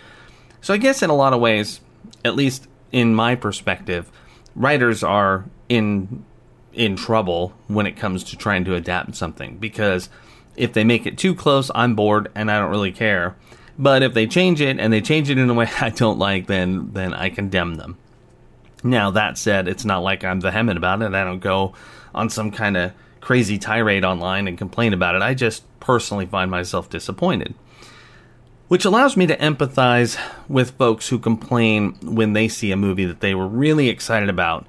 so 0.61 0.75
i 0.75 0.77
guess 0.77 1.03
in 1.03 1.11
a 1.11 1.15
lot 1.15 1.33
of 1.33 1.41
ways 1.41 1.81
at 2.25 2.35
least 2.35 2.67
in 2.91 3.15
my 3.15 3.35
perspective 3.35 4.11
writers 4.55 5.03
are 5.03 5.45
in 5.69 6.25
in 6.73 6.97
trouble 6.97 7.53
when 7.69 7.87
it 7.87 7.97
comes 7.97 8.25
to 8.25 8.37
trying 8.37 8.65
to 8.65 8.75
adapt 8.75 9.15
something 9.15 9.57
because 9.59 10.09
if 10.57 10.73
they 10.73 10.85
make 10.85 11.07
it 11.07 11.17
too 11.17 11.35
close 11.35 11.71
i'm 11.75 11.95
bored 11.95 12.31
and 12.35 12.51
i 12.51 12.59
don't 12.59 12.71
really 12.71 12.93
care 12.93 13.37
but 13.79 14.03
if 14.03 14.15
they 14.15 14.27
change 14.27 14.61
it 14.61 14.79
and 14.79 14.93
they 14.93 15.01
change 15.01 15.31
it 15.31 15.39
in 15.39 15.49
a 15.49 15.55
way 15.55 15.69
I 15.81 15.91
don't 15.91 16.19
like, 16.19 16.47
then 16.47 16.93
then 16.93 17.15
I 17.15 17.31
condemn 17.31 17.75
them. 17.75 17.99
Now 18.85 19.11
that 19.13 19.39
said, 19.39 19.69
it's 19.69 19.85
not 19.85 20.03
like 20.03 20.25
I'm 20.25 20.41
vehement 20.41 20.77
about 20.77 21.03
it. 21.03 21.15
I 21.15 21.25
don't 21.25 21.41
go 21.41 21.75
on 22.15 22.31
some 22.31 22.51
kind 22.51 22.77
of 22.77 22.93
crazy 23.21 23.59
tirade 23.59 24.05
online 24.05 24.49
and 24.49 24.59
complain 24.59 24.93
about 24.93 25.15
it. 25.15 25.23
I 25.23 25.35
just 25.35 25.65
personally 25.81 26.27
find 26.27 26.51
myself 26.51 26.91
disappointed. 26.91 27.55
Which 28.73 28.87
allows 28.87 29.19
me 29.19 29.27
to 29.27 29.37
empathize 29.37 30.19
with 30.49 30.71
folks 30.79 31.11
who 31.11 31.19
complain 31.19 31.95
when 32.01 32.33
they 32.33 32.49
see 32.49 32.73
a 32.73 32.77
movie 32.79 33.05
that 33.05 33.21
they 33.21 33.35
were 33.35 33.47
really 33.47 33.91
excited 33.91 34.31
about 34.31 34.65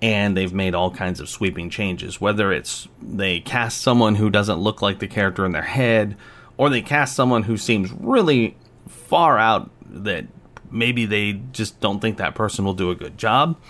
and 0.00 0.36
they've 0.36 0.52
made 0.52 0.76
all 0.76 0.92
kinds 0.92 1.18
of 1.18 1.28
sweeping 1.28 1.68
changes. 1.68 2.20
Whether 2.20 2.52
it's 2.52 2.86
they 3.02 3.40
cast 3.40 3.80
someone 3.80 4.14
who 4.14 4.30
doesn't 4.30 4.60
look 4.60 4.80
like 4.80 5.00
the 5.00 5.08
character 5.08 5.44
in 5.44 5.50
their 5.50 5.62
head, 5.62 6.16
or 6.56 6.70
they 6.70 6.82
cast 6.82 7.16
someone 7.16 7.42
who 7.42 7.56
seems 7.56 7.90
really 7.90 8.56
far 8.86 9.38
out 9.38 9.72
that 9.90 10.26
maybe 10.70 11.04
they 11.04 11.40
just 11.50 11.80
don't 11.80 11.98
think 11.98 12.16
that 12.18 12.36
person 12.36 12.64
will 12.64 12.74
do 12.74 12.92
a 12.92 12.94
good 12.94 13.18
job. 13.18 13.60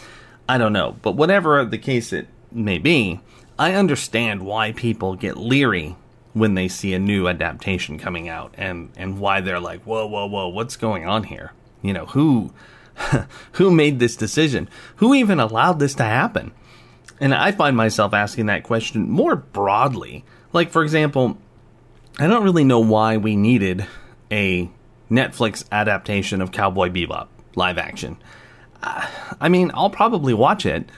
I 0.46 0.58
don't 0.58 0.74
know. 0.74 0.96
But 1.00 1.12
whatever 1.12 1.64
the 1.64 1.78
case 1.78 2.12
it 2.12 2.28
may 2.52 2.76
be, 2.76 3.20
I 3.58 3.72
understand 3.72 4.42
why 4.42 4.72
people 4.72 5.16
get 5.16 5.38
leery 5.38 5.96
when 6.38 6.54
they 6.54 6.68
see 6.68 6.94
a 6.94 6.98
new 6.98 7.28
adaptation 7.28 7.98
coming 7.98 8.28
out 8.28 8.54
and, 8.56 8.90
and 8.96 9.18
why 9.18 9.40
they're 9.40 9.60
like, 9.60 9.82
whoa, 9.82 10.06
whoa, 10.06 10.26
whoa, 10.26 10.48
what's 10.48 10.76
going 10.76 11.06
on 11.06 11.24
here? 11.24 11.52
You 11.82 11.92
know, 11.92 12.06
who 12.06 12.52
who 13.52 13.70
made 13.70 13.98
this 13.98 14.16
decision? 14.16 14.68
Who 14.96 15.14
even 15.14 15.40
allowed 15.40 15.78
this 15.78 15.94
to 15.96 16.04
happen? 16.04 16.52
And 17.20 17.34
I 17.34 17.52
find 17.52 17.76
myself 17.76 18.14
asking 18.14 18.46
that 18.46 18.62
question 18.62 19.08
more 19.10 19.36
broadly. 19.36 20.24
Like, 20.52 20.70
for 20.70 20.82
example, 20.82 21.38
I 22.18 22.26
don't 22.26 22.44
really 22.44 22.64
know 22.64 22.80
why 22.80 23.16
we 23.16 23.36
needed 23.36 23.86
a 24.30 24.70
Netflix 25.10 25.64
adaptation 25.72 26.40
of 26.40 26.52
Cowboy 26.52 26.90
Bebop 26.90 27.28
live 27.54 27.78
action. 27.78 28.16
I 28.82 29.48
mean, 29.48 29.70
I'll 29.74 29.90
probably 29.90 30.34
watch 30.34 30.64
it, 30.64 30.88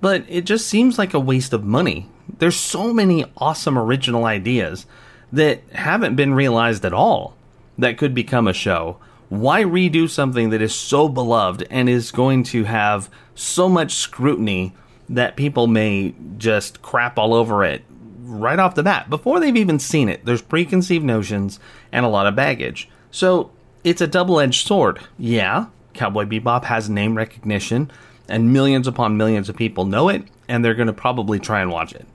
but 0.00 0.24
it 0.28 0.42
just 0.42 0.66
seems 0.66 0.98
like 0.98 1.14
a 1.14 1.20
waste 1.20 1.52
of 1.52 1.64
money. 1.64 2.08
There's 2.38 2.56
so 2.56 2.92
many 2.92 3.24
awesome 3.36 3.78
original 3.78 4.24
ideas 4.24 4.86
that 5.32 5.62
haven't 5.72 6.16
been 6.16 6.34
realized 6.34 6.84
at 6.84 6.92
all 6.92 7.36
that 7.78 7.98
could 7.98 8.14
become 8.14 8.46
a 8.46 8.52
show. 8.52 8.98
Why 9.28 9.62
redo 9.62 10.08
something 10.08 10.50
that 10.50 10.62
is 10.62 10.74
so 10.74 11.08
beloved 11.08 11.66
and 11.70 11.88
is 11.88 12.10
going 12.10 12.44
to 12.44 12.64
have 12.64 13.10
so 13.34 13.68
much 13.68 13.94
scrutiny 13.94 14.74
that 15.08 15.36
people 15.36 15.66
may 15.66 16.14
just 16.36 16.82
crap 16.82 17.18
all 17.18 17.34
over 17.34 17.64
it 17.64 17.84
right 18.28 18.58
off 18.58 18.74
the 18.74 18.82
bat 18.82 19.08
before 19.08 19.40
they've 19.40 19.56
even 19.56 19.78
seen 19.78 20.08
it. 20.08 20.24
There's 20.24 20.42
preconceived 20.42 21.04
notions 21.04 21.58
and 21.92 22.04
a 22.04 22.08
lot 22.08 22.26
of 22.26 22.36
baggage. 22.36 22.88
So 23.10 23.50
it's 23.84 24.00
a 24.00 24.06
double 24.06 24.38
edged 24.38 24.66
sword. 24.66 25.00
Yeah, 25.18 25.66
Cowboy 25.94 26.24
Bebop 26.24 26.64
has 26.64 26.90
name 26.90 27.16
recognition, 27.16 27.90
and 28.28 28.52
millions 28.52 28.86
upon 28.86 29.16
millions 29.16 29.48
of 29.48 29.56
people 29.56 29.86
know 29.86 30.08
it, 30.08 30.24
and 30.46 30.64
they're 30.64 30.74
going 30.74 30.88
to 30.88 30.92
probably 30.92 31.38
try 31.38 31.60
and 31.60 31.70
watch 31.70 31.94
it. 31.94 32.06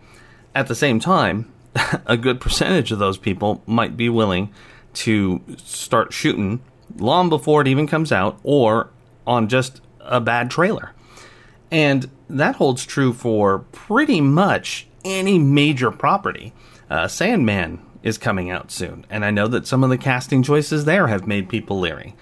At 0.55 0.67
the 0.67 0.75
same 0.75 0.99
time, 0.99 1.51
a 2.05 2.17
good 2.17 2.39
percentage 2.39 2.91
of 2.91 2.99
those 2.99 3.17
people 3.17 3.61
might 3.65 3.97
be 3.97 4.09
willing 4.09 4.53
to 4.93 5.41
start 5.57 6.13
shooting 6.13 6.61
long 6.97 7.29
before 7.29 7.61
it 7.61 7.67
even 7.67 7.87
comes 7.87 8.11
out 8.11 8.39
or 8.43 8.89
on 9.25 9.47
just 9.47 9.81
a 9.99 10.21
bad 10.21 10.51
trailer. 10.51 10.91
And 11.71 12.09
that 12.29 12.55
holds 12.55 12.85
true 12.85 13.13
for 13.13 13.59
pretty 13.71 14.21
much 14.21 14.87
any 15.03 15.39
major 15.39 15.89
property. 15.89 16.53
Uh, 16.89 17.07
Sandman 17.07 17.79
is 18.03 18.17
coming 18.17 18.51
out 18.51 18.69
soon, 18.69 19.05
and 19.09 19.25
I 19.25 19.31
know 19.31 19.47
that 19.47 19.65
some 19.65 19.83
of 19.83 19.89
the 19.89 19.97
casting 19.97 20.43
choices 20.43 20.85
there 20.85 21.07
have 21.07 21.25
made 21.25 21.49
people 21.49 21.79
leery. 21.79 22.15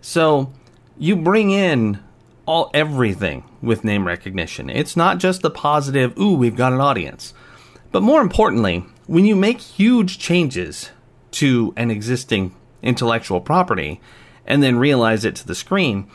So 0.00 0.52
you 0.98 1.16
bring 1.16 1.50
in 1.50 2.00
all 2.44 2.70
everything 2.74 3.44
with 3.62 3.84
name 3.84 4.06
recognition. 4.06 4.68
It's 4.68 4.96
not 4.96 5.18
just 5.18 5.42
the 5.42 5.50
positive, 5.50 6.18
ooh, 6.18 6.34
we've 6.34 6.56
got 6.56 6.72
an 6.72 6.80
audience. 6.80 7.34
But 7.90 8.02
more 8.02 8.20
importantly, 8.20 8.84
when 9.06 9.24
you 9.24 9.34
make 9.34 9.60
huge 9.60 10.18
changes 10.18 10.90
to 11.32 11.72
an 11.76 11.90
existing 11.90 12.54
intellectual 12.82 13.40
property 13.40 14.00
and 14.46 14.62
then 14.62 14.78
realize 14.78 15.24
it 15.24 15.36
to 15.36 15.46
the 15.46 15.54
screen, 15.54 16.10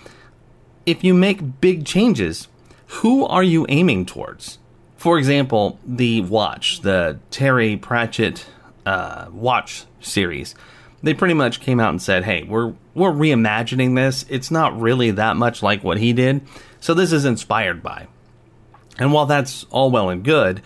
if 0.86 1.04
you 1.04 1.14
make 1.14 1.62
big 1.62 1.86
changes, 1.86 2.48
who 2.88 3.26
are 3.26 3.44
you 3.44 3.66
aiming 3.70 4.06
towards? 4.06 4.60
For 4.98 5.18
example, 5.18 5.80
the 5.86 6.22
Watch, 6.22 6.82
the 6.82 7.20
Terry 7.32 7.76
Pratchett 7.78 8.46
uh, 8.86 9.28
Watch 9.32 9.86
series, 10.00 10.56
they 11.02 11.14
pretty 11.14 11.34
much 11.34 11.60
came 11.60 11.80
out 11.82 11.90
and 11.90 12.02
said, 12.02 12.24
"Hey, 12.24 12.44
we're 12.44 12.74
we're 12.94 13.12
reimagining 13.12 13.96
this. 13.96 14.26
It's 14.30 14.50
not 14.50 14.80
really 14.80 15.12
that 15.12 15.36
much 15.36 15.62
like 15.62 15.84
what 15.84 15.98
he 15.98 16.14
did, 16.14 16.42
so 16.80 16.94
this 16.94 17.12
is 17.12 17.26
inspired 17.26 17.84
by." 17.84 18.08
And 18.98 19.12
while 19.12 19.26
that's 19.26 19.66
all 19.66 19.92
well 19.92 20.10
and 20.10 20.24
good, 20.24 20.62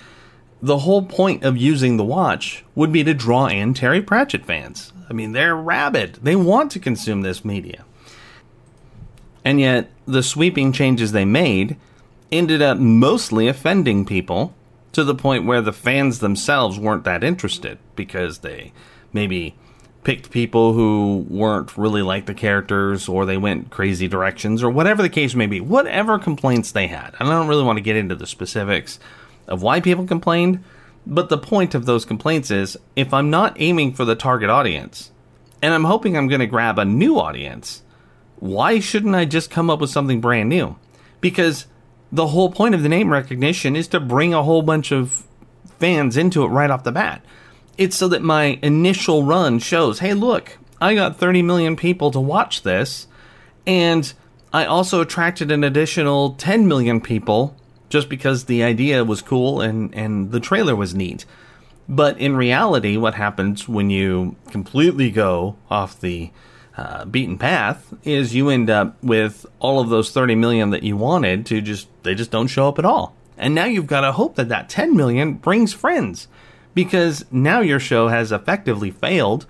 the 0.62 0.80
whole 0.80 1.04
point 1.04 1.44
of 1.44 1.58
using 1.58 1.98
the 1.98 2.04
watch 2.04 2.64
would 2.76 2.92
be 2.92 3.04
to 3.04 3.14
draw 3.14 3.48
in 3.48 3.74
Terry 3.74 4.02
Pratchett 4.02 4.46
fans. 4.46 4.92
I 5.10 5.14
mean, 5.14 5.32
they're 5.32 5.56
rabid. 5.56 6.20
They 6.22 6.36
want 6.36 6.72
to 6.72 6.80
consume 6.80 7.22
this 7.22 7.46
media. 7.46 7.86
And 9.46 9.60
yet, 9.60 9.90
the 10.06 10.24
sweeping 10.24 10.74
changes 10.74 11.12
they 11.12 11.26
made 11.26 11.78
ended 12.32 12.62
up 12.62 12.78
mostly 12.78 13.48
offending 13.48 14.06
people 14.06 14.54
to 14.92 15.04
the 15.04 15.16
point 15.16 15.46
where 15.46 15.62
the 15.62 15.72
fans 15.72 16.20
themselves 16.20 16.80
weren't 16.80 17.04
that 17.06 17.24
interested 17.24 17.78
because 17.96 18.40
they 18.40 18.74
maybe 19.14 19.56
picked 20.04 20.32
people 20.32 20.74
who 20.74 21.26
weren't 21.30 21.78
really 21.78 22.02
like 22.02 22.26
the 22.26 22.34
characters 22.34 23.08
or 23.08 23.26
they 23.26 23.38
went 23.38 23.70
crazy 23.70 24.08
directions 24.08 24.64
or 24.64 24.70
whatever 24.70 25.02
the 25.02 25.10
case 25.10 25.36
may 25.36 25.48
be, 25.48 25.60
whatever 25.62 26.18
complaints 26.18 26.72
they 26.72 26.88
had. 26.88 27.14
And 27.20 27.30
I 27.30 27.34
don't 27.34 27.48
really 27.48 27.64
want 27.64 27.78
to 27.78 27.84
get 27.84 27.96
into 27.96 28.16
the 28.16 28.28
specifics 28.28 29.00
of 29.48 29.62
why 29.62 29.80
people 29.80 30.06
complained, 30.06 30.64
but 31.06 31.30
the 31.30 31.38
point 31.38 31.74
of 31.74 31.86
those 31.86 32.06
complaints 32.06 32.52
is 32.52 32.78
if 32.96 33.14
I'm 33.14 33.30
not 33.30 33.56
aiming 33.60 33.94
for 33.94 34.06
the 34.06 34.16
target 34.16 34.50
audience 34.50 35.12
and 35.62 35.74
I'm 35.74 35.86
hoping 35.86 36.18
I'm 36.18 36.28
going 36.28 36.42
to 36.42 36.48
grab 36.48 36.78
a 36.78 36.86
new 36.86 37.18
audience, 37.18 37.82
why 38.40 38.80
shouldn't 38.80 39.16
I 39.16 39.26
just 39.26 39.50
come 39.50 39.70
up 39.70 39.80
with 39.80 39.90
something 39.90 40.22
brand 40.22 40.50
new? 40.50 40.76
Because 41.22 41.66
the 42.12 42.28
whole 42.28 42.52
point 42.52 42.76
of 42.76 42.84
the 42.84 42.90
name 42.90 43.12
recognition 43.12 43.76
is 43.76 43.88
to 43.90 44.00
bring 44.00 44.34
a 44.34 44.44
whole 44.44 44.62
bunch 44.62 44.92
of 44.92 45.26
fans 45.80 46.18
into 46.18 46.44
it 46.44 46.48
right 46.48 46.70
off 46.70 46.84
the 46.84 46.92
bat. 46.92 47.24
It's 47.78 47.96
so 47.96 48.08
that 48.10 48.22
my 48.22 48.60
initial 48.62 49.24
run 49.24 49.60
shows, 49.60 50.00
hey, 50.00 50.14
look, 50.14 50.58
I 50.82 50.96
got 50.96 51.18
30 51.18 51.42
million 51.42 51.76
people 51.76 52.12
to 52.12 52.20
watch 52.20 52.64
this, 52.64 53.08
and 53.66 54.12
I 54.54 54.66
also 54.66 55.02
attracted 55.02 55.52
an 55.52 55.64
additional 55.64 56.34
10 56.34 56.68
million 56.68 57.02
people 57.02 57.56
just 57.90 58.10
because 58.10 58.46
the 58.46 58.64
idea 58.64 59.04
was 59.04 59.22
cool 59.22 59.62
and, 59.62 59.94
and 59.96 60.32
the 60.32 60.40
trailer 60.40 60.76
was 60.76 60.94
neat. 60.94 61.26
But 61.90 62.20
in 62.20 62.36
reality, 62.36 62.98
what 62.98 63.16
happens 63.16 63.68
when 63.68 63.90
you 63.90 64.36
completely 64.52 65.10
go 65.10 65.56
off 65.70 66.00
the 66.00 66.32
uh, 66.76 67.06
beaten 67.06 67.38
path 67.38 67.94
is 68.04 68.36
you 68.36 68.50
end 68.50 68.70
up 68.70 69.02
with 69.02 69.46
all 69.60 69.80
of 69.80 69.90
those 69.90 70.12
30 70.12 70.36
million 70.36 70.70
that 70.72 70.84
you 70.84 70.98
wanted 70.98 71.46
to 71.48 71.62
just, 71.62 71.88
they 72.04 72.14
just 72.14 72.30
don't 72.30 72.48
show 72.48 72.68
up 72.68 72.78
at 72.78 72.86
all. 72.86 73.16
And 73.38 73.56
now 73.56 73.66
you've 73.66 73.88
got 73.88 74.02
to 74.02 74.12
hope 74.12 74.36
that 74.36 74.50
that 74.50 74.70
10 74.70 74.96
million 74.96 75.36
brings 75.36 75.74
friends 75.74 76.28
because 76.74 77.26
now 77.32 77.62
your 77.62 77.80
show 77.80 78.10
has 78.10 78.32
effectively 78.32 78.92
failed 78.92 79.46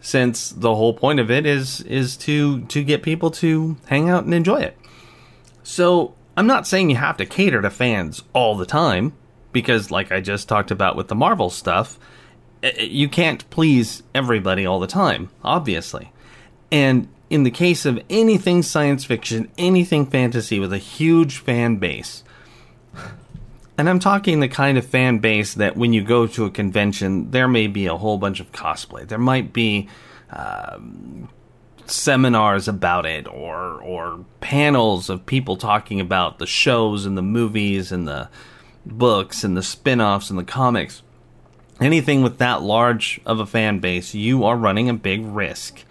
since 0.00 0.50
the 0.50 0.74
whole 0.74 0.94
point 0.94 1.18
of 1.20 1.30
it 1.30 1.46
is 1.46 1.80
is 1.82 2.16
to 2.16 2.60
to 2.66 2.84
get 2.84 3.02
people 3.02 3.30
to 3.30 3.76
hang 3.86 4.08
out 4.08 4.24
and 4.24 4.34
enjoy 4.34 4.60
it. 4.60 4.76
So 5.62 6.14
I'm 6.38 6.46
not 6.46 6.68
saying 6.68 6.88
you 6.88 6.94
have 6.94 7.16
to 7.16 7.26
cater 7.26 7.60
to 7.62 7.68
fans 7.68 8.22
all 8.32 8.54
the 8.54 8.64
time, 8.64 9.12
because, 9.50 9.90
like 9.90 10.12
I 10.12 10.20
just 10.20 10.48
talked 10.48 10.70
about 10.70 10.94
with 10.94 11.08
the 11.08 11.16
Marvel 11.16 11.50
stuff, 11.50 11.98
you 12.78 13.08
can't 13.08 13.48
please 13.50 14.04
everybody 14.14 14.64
all 14.64 14.78
the 14.78 14.86
time, 14.86 15.30
obviously. 15.42 16.12
And 16.70 17.08
in 17.28 17.42
the 17.42 17.50
case 17.50 17.84
of 17.84 18.00
anything 18.08 18.62
science 18.62 19.04
fiction, 19.04 19.50
anything 19.58 20.06
fantasy 20.06 20.60
with 20.60 20.72
a 20.72 20.78
huge 20.78 21.38
fan 21.38 21.78
base, 21.78 22.22
and 23.76 23.88
I'm 23.88 23.98
talking 23.98 24.38
the 24.38 24.48
kind 24.48 24.78
of 24.78 24.86
fan 24.86 25.18
base 25.18 25.54
that 25.54 25.76
when 25.76 25.92
you 25.92 26.04
go 26.04 26.28
to 26.28 26.44
a 26.44 26.50
convention, 26.50 27.32
there 27.32 27.48
may 27.48 27.66
be 27.66 27.86
a 27.86 27.96
whole 27.96 28.16
bunch 28.16 28.38
of 28.38 28.52
cosplay. 28.52 29.08
There 29.08 29.18
might 29.18 29.52
be 29.52 29.88
um, 30.30 31.28
seminars 31.90 32.68
about 32.68 33.06
it 33.06 33.26
or 33.26 33.80
or 33.82 34.24
panels 34.40 35.08
of 35.08 35.26
people 35.26 35.56
talking 35.56 36.00
about 36.00 36.38
the 36.38 36.46
shows 36.46 37.06
and 37.06 37.16
the 37.16 37.22
movies 37.22 37.90
and 37.92 38.06
the 38.06 38.28
books 38.84 39.44
and 39.44 39.56
the 39.56 39.62
spin-offs 39.62 40.30
and 40.30 40.38
the 40.38 40.44
comics 40.44 41.02
anything 41.80 42.22
with 42.22 42.38
that 42.38 42.62
large 42.62 43.20
of 43.24 43.40
a 43.40 43.46
fan 43.46 43.78
base 43.78 44.14
you 44.14 44.44
are 44.44 44.56
running 44.56 44.88
a 44.88 44.94
big 44.94 45.24
risk 45.24 45.84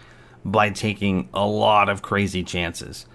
by 0.44 0.70
taking 0.70 1.30
a 1.34 1.46
lot 1.46 1.90
of 1.90 2.02
crazy 2.02 2.44
chances 2.44 3.06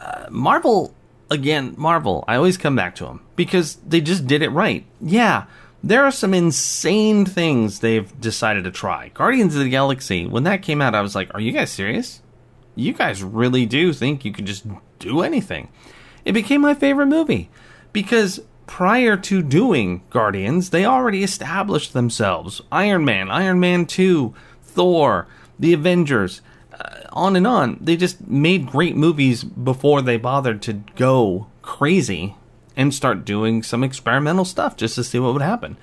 uh, 0.00 0.26
marvel 0.30 0.94
again 1.30 1.74
marvel 1.76 2.24
i 2.28 2.36
always 2.36 2.56
come 2.56 2.76
back 2.76 2.94
to 2.94 3.04
them 3.04 3.20
because 3.36 3.76
they 3.86 4.00
just 4.00 4.26
did 4.26 4.42
it 4.42 4.50
right 4.50 4.84
yeah 5.00 5.44
there 5.84 6.04
are 6.04 6.12
some 6.12 6.32
insane 6.32 7.24
things 7.24 7.80
they've 7.80 8.20
decided 8.20 8.64
to 8.64 8.70
try. 8.70 9.08
Guardians 9.14 9.56
of 9.56 9.64
the 9.64 9.68
Galaxy, 9.68 10.26
when 10.26 10.44
that 10.44 10.62
came 10.62 10.80
out, 10.80 10.94
I 10.94 11.00
was 11.00 11.14
like, 11.14 11.34
are 11.34 11.40
you 11.40 11.50
guys 11.50 11.70
serious? 11.70 12.21
You 12.74 12.92
guys 12.92 13.22
really 13.22 13.66
do 13.66 13.92
think 13.92 14.24
you 14.24 14.32
could 14.32 14.46
just 14.46 14.64
do 14.98 15.20
anything. 15.20 15.68
It 16.24 16.32
became 16.32 16.60
my 16.60 16.74
favorite 16.74 17.06
movie 17.06 17.50
because 17.92 18.40
prior 18.66 19.16
to 19.16 19.42
doing 19.42 20.02
Guardians, 20.10 20.70
they 20.70 20.84
already 20.84 21.22
established 21.22 21.92
themselves. 21.92 22.62
Iron 22.70 23.04
Man, 23.04 23.30
Iron 23.30 23.60
Man 23.60 23.86
2, 23.86 24.32
Thor, 24.62 25.26
The 25.58 25.72
Avengers, 25.72 26.40
uh, 26.72 27.00
on 27.12 27.36
and 27.36 27.46
on. 27.46 27.78
They 27.80 27.96
just 27.96 28.26
made 28.26 28.70
great 28.70 28.96
movies 28.96 29.44
before 29.44 30.00
they 30.00 30.16
bothered 30.16 30.62
to 30.62 30.74
go 30.96 31.48
crazy 31.60 32.36
and 32.76 32.94
start 32.94 33.24
doing 33.24 33.62
some 33.62 33.84
experimental 33.84 34.44
stuff 34.44 34.76
just 34.76 34.94
to 34.94 35.04
see 35.04 35.18
what 35.18 35.34
would 35.34 35.42
happen. 35.42 35.76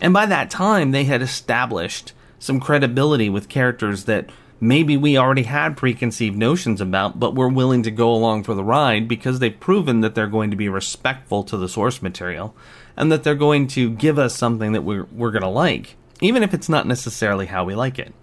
And 0.00 0.12
by 0.12 0.26
that 0.26 0.50
time, 0.50 0.90
they 0.90 1.04
had 1.04 1.22
established 1.22 2.12
some 2.38 2.60
credibility 2.60 3.28
with 3.30 3.48
characters 3.48 4.04
that 4.04 4.30
maybe 4.60 4.96
we 4.96 5.18
already 5.18 5.42
had 5.42 5.76
preconceived 5.76 6.36
notions 6.36 6.80
about, 6.80 7.20
but 7.20 7.34
we're 7.34 7.48
willing 7.48 7.82
to 7.82 7.90
go 7.90 8.12
along 8.12 8.44
for 8.44 8.54
the 8.54 8.64
ride 8.64 9.08
because 9.08 9.38
they've 9.38 9.58
proven 9.58 10.00
that 10.00 10.14
they're 10.14 10.26
going 10.26 10.50
to 10.50 10.56
be 10.56 10.68
respectful 10.68 11.42
to 11.44 11.56
the 11.56 11.68
source 11.68 12.00
material 12.00 12.56
and 12.96 13.12
that 13.12 13.22
they're 13.22 13.34
going 13.34 13.66
to 13.68 13.90
give 13.90 14.18
us 14.18 14.34
something 14.34 14.72
that 14.72 14.82
we're, 14.82 15.04
we're 15.12 15.30
going 15.30 15.42
to 15.42 15.48
like, 15.48 15.96
even 16.20 16.42
if 16.42 16.54
it's 16.54 16.68
not 16.68 16.86
necessarily 16.86 17.46
how 17.46 17.64
we 17.64 17.74
like 17.74 17.98
it. 17.98 18.14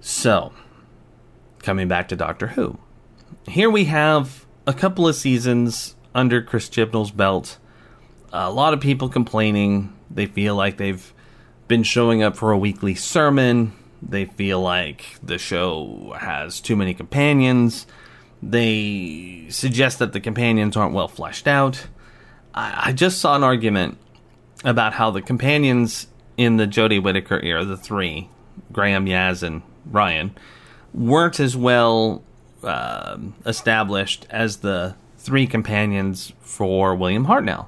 So, 0.00 0.52
coming 1.62 1.88
back 1.88 2.08
to 2.08 2.16
Doctor 2.16 2.48
Who, 2.48 2.78
here 3.46 3.70
we 3.70 3.84
have 3.84 4.46
a 4.66 4.72
couple 4.72 5.06
of 5.06 5.14
seasons 5.14 5.94
under 6.14 6.42
Chris 6.42 6.68
Chibnall's 6.68 7.10
belt. 7.10 7.58
A 8.32 8.50
lot 8.50 8.74
of 8.74 8.80
people 8.80 9.08
complaining. 9.08 9.94
They 10.10 10.26
feel 10.26 10.54
like 10.54 10.76
they've 10.76 11.12
been 11.68 11.82
showing 11.82 12.22
up 12.22 12.36
for 12.36 12.50
a 12.50 12.58
weekly 12.58 12.94
sermon 12.94 13.72
they 14.02 14.26
feel 14.26 14.60
like 14.60 15.16
the 15.22 15.38
show 15.38 16.14
has 16.18 16.60
too 16.60 16.76
many 16.76 16.94
companions. 16.94 17.86
They 18.42 19.46
suggest 19.48 19.98
that 19.98 20.12
the 20.12 20.20
companions 20.20 20.76
aren't 20.76 20.94
well 20.94 21.08
fleshed 21.08 21.48
out. 21.48 21.86
I, 22.54 22.84
I 22.86 22.92
just 22.92 23.20
saw 23.20 23.34
an 23.34 23.44
argument 23.44 23.98
about 24.64 24.94
how 24.94 25.10
the 25.10 25.22
companions 25.22 26.06
in 26.36 26.56
the 26.56 26.66
Jodie 26.66 27.02
Whittaker 27.02 27.40
era, 27.42 27.64
the 27.64 27.76
three, 27.76 28.28
Graham, 28.72 29.06
Yaz, 29.06 29.42
and 29.42 29.62
Ryan, 29.86 30.36
weren't 30.94 31.40
as 31.40 31.56
well 31.56 32.22
uh, 32.62 33.18
established 33.44 34.26
as 34.30 34.58
the 34.58 34.94
three 35.16 35.46
companions 35.46 36.32
for 36.40 36.94
William 36.94 37.26
Hartnell. 37.26 37.66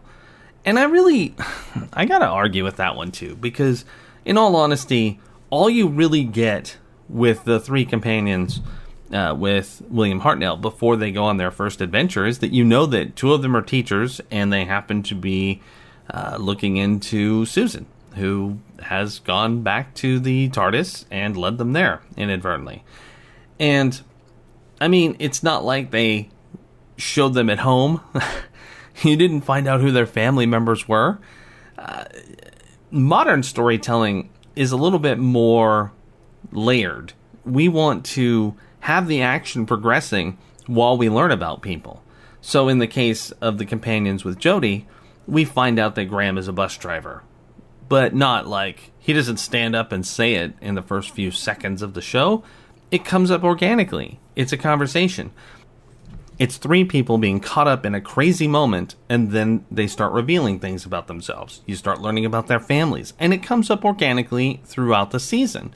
And 0.64 0.78
I 0.78 0.84
really, 0.84 1.34
I 1.92 2.04
gotta 2.04 2.26
argue 2.26 2.64
with 2.64 2.76
that 2.76 2.96
one 2.96 3.10
too, 3.10 3.36
because 3.36 3.84
in 4.24 4.38
all 4.38 4.54
honesty, 4.56 5.18
all 5.50 5.68
you 5.68 5.88
really 5.88 6.24
get 6.24 6.78
with 7.08 7.44
the 7.44 7.60
three 7.60 7.84
companions 7.84 8.60
uh, 9.12 9.34
with 9.36 9.82
William 9.88 10.20
Hartnell 10.20 10.60
before 10.60 10.96
they 10.96 11.10
go 11.10 11.24
on 11.24 11.36
their 11.36 11.50
first 11.50 11.80
adventure 11.80 12.24
is 12.24 12.38
that 12.38 12.52
you 12.52 12.64
know 12.64 12.86
that 12.86 13.16
two 13.16 13.32
of 13.32 13.42
them 13.42 13.56
are 13.56 13.62
teachers 13.62 14.20
and 14.30 14.52
they 14.52 14.64
happen 14.64 15.02
to 15.02 15.14
be 15.14 15.60
uh, 16.08 16.36
looking 16.38 16.76
into 16.76 17.44
Susan, 17.44 17.86
who 18.14 18.60
has 18.82 19.18
gone 19.18 19.62
back 19.62 19.94
to 19.94 20.20
the 20.20 20.48
TARDIS 20.50 21.04
and 21.10 21.36
led 21.36 21.58
them 21.58 21.72
there 21.72 22.02
inadvertently. 22.16 22.84
And 23.58 24.00
I 24.80 24.88
mean, 24.88 25.16
it's 25.18 25.42
not 25.42 25.64
like 25.64 25.90
they 25.90 26.30
showed 26.96 27.34
them 27.34 27.50
at 27.50 27.58
home. 27.60 28.00
you 29.02 29.16
didn't 29.16 29.42
find 29.42 29.66
out 29.66 29.80
who 29.80 29.90
their 29.90 30.06
family 30.06 30.46
members 30.46 30.88
were. 30.88 31.18
Uh, 31.76 32.04
modern 32.90 33.42
storytelling 33.42 34.29
is 34.56 34.72
a 34.72 34.76
little 34.76 34.98
bit 34.98 35.18
more 35.18 35.92
layered. 36.52 37.12
We 37.44 37.68
want 37.68 38.04
to 38.06 38.54
have 38.80 39.08
the 39.08 39.22
action 39.22 39.66
progressing 39.66 40.38
while 40.66 40.96
we 40.96 41.08
learn 41.08 41.30
about 41.30 41.62
people. 41.62 42.02
So, 42.40 42.68
in 42.68 42.78
the 42.78 42.86
case 42.86 43.30
of 43.32 43.58
the 43.58 43.66
companions 43.66 44.24
with 44.24 44.38
Jodie, 44.38 44.86
we 45.26 45.44
find 45.44 45.78
out 45.78 45.94
that 45.94 46.06
Graham 46.06 46.38
is 46.38 46.48
a 46.48 46.52
bus 46.52 46.76
driver, 46.76 47.22
but 47.88 48.14
not 48.14 48.46
like 48.46 48.90
he 48.98 49.12
doesn't 49.12 49.36
stand 49.36 49.76
up 49.76 49.92
and 49.92 50.06
say 50.06 50.34
it 50.34 50.54
in 50.60 50.74
the 50.74 50.82
first 50.82 51.10
few 51.10 51.30
seconds 51.30 51.82
of 51.82 51.94
the 51.94 52.00
show. 52.00 52.42
It 52.90 53.04
comes 53.04 53.30
up 53.30 53.44
organically, 53.44 54.18
it's 54.34 54.52
a 54.52 54.56
conversation. 54.56 55.32
It's 56.40 56.56
three 56.56 56.86
people 56.86 57.18
being 57.18 57.38
caught 57.38 57.68
up 57.68 57.84
in 57.84 57.94
a 57.94 58.00
crazy 58.00 58.48
moment, 58.48 58.94
and 59.10 59.30
then 59.30 59.66
they 59.70 59.86
start 59.86 60.14
revealing 60.14 60.58
things 60.58 60.86
about 60.86 61.06
themselves. 61.06 61.60
You 61.66 61.76
start 61.76 62.00
learning 62.00 62.24
about 62.24 62.46
their 62.46 62.58
families, 62.58 63.12
and 63.18 63.34
it 63.34 63.42
comes 63.42 63.68
up 63.68 63.84
organically 63.84 64.62
throughout 64.64 65.10
the 65.10 65.20
season. 65.20 65.74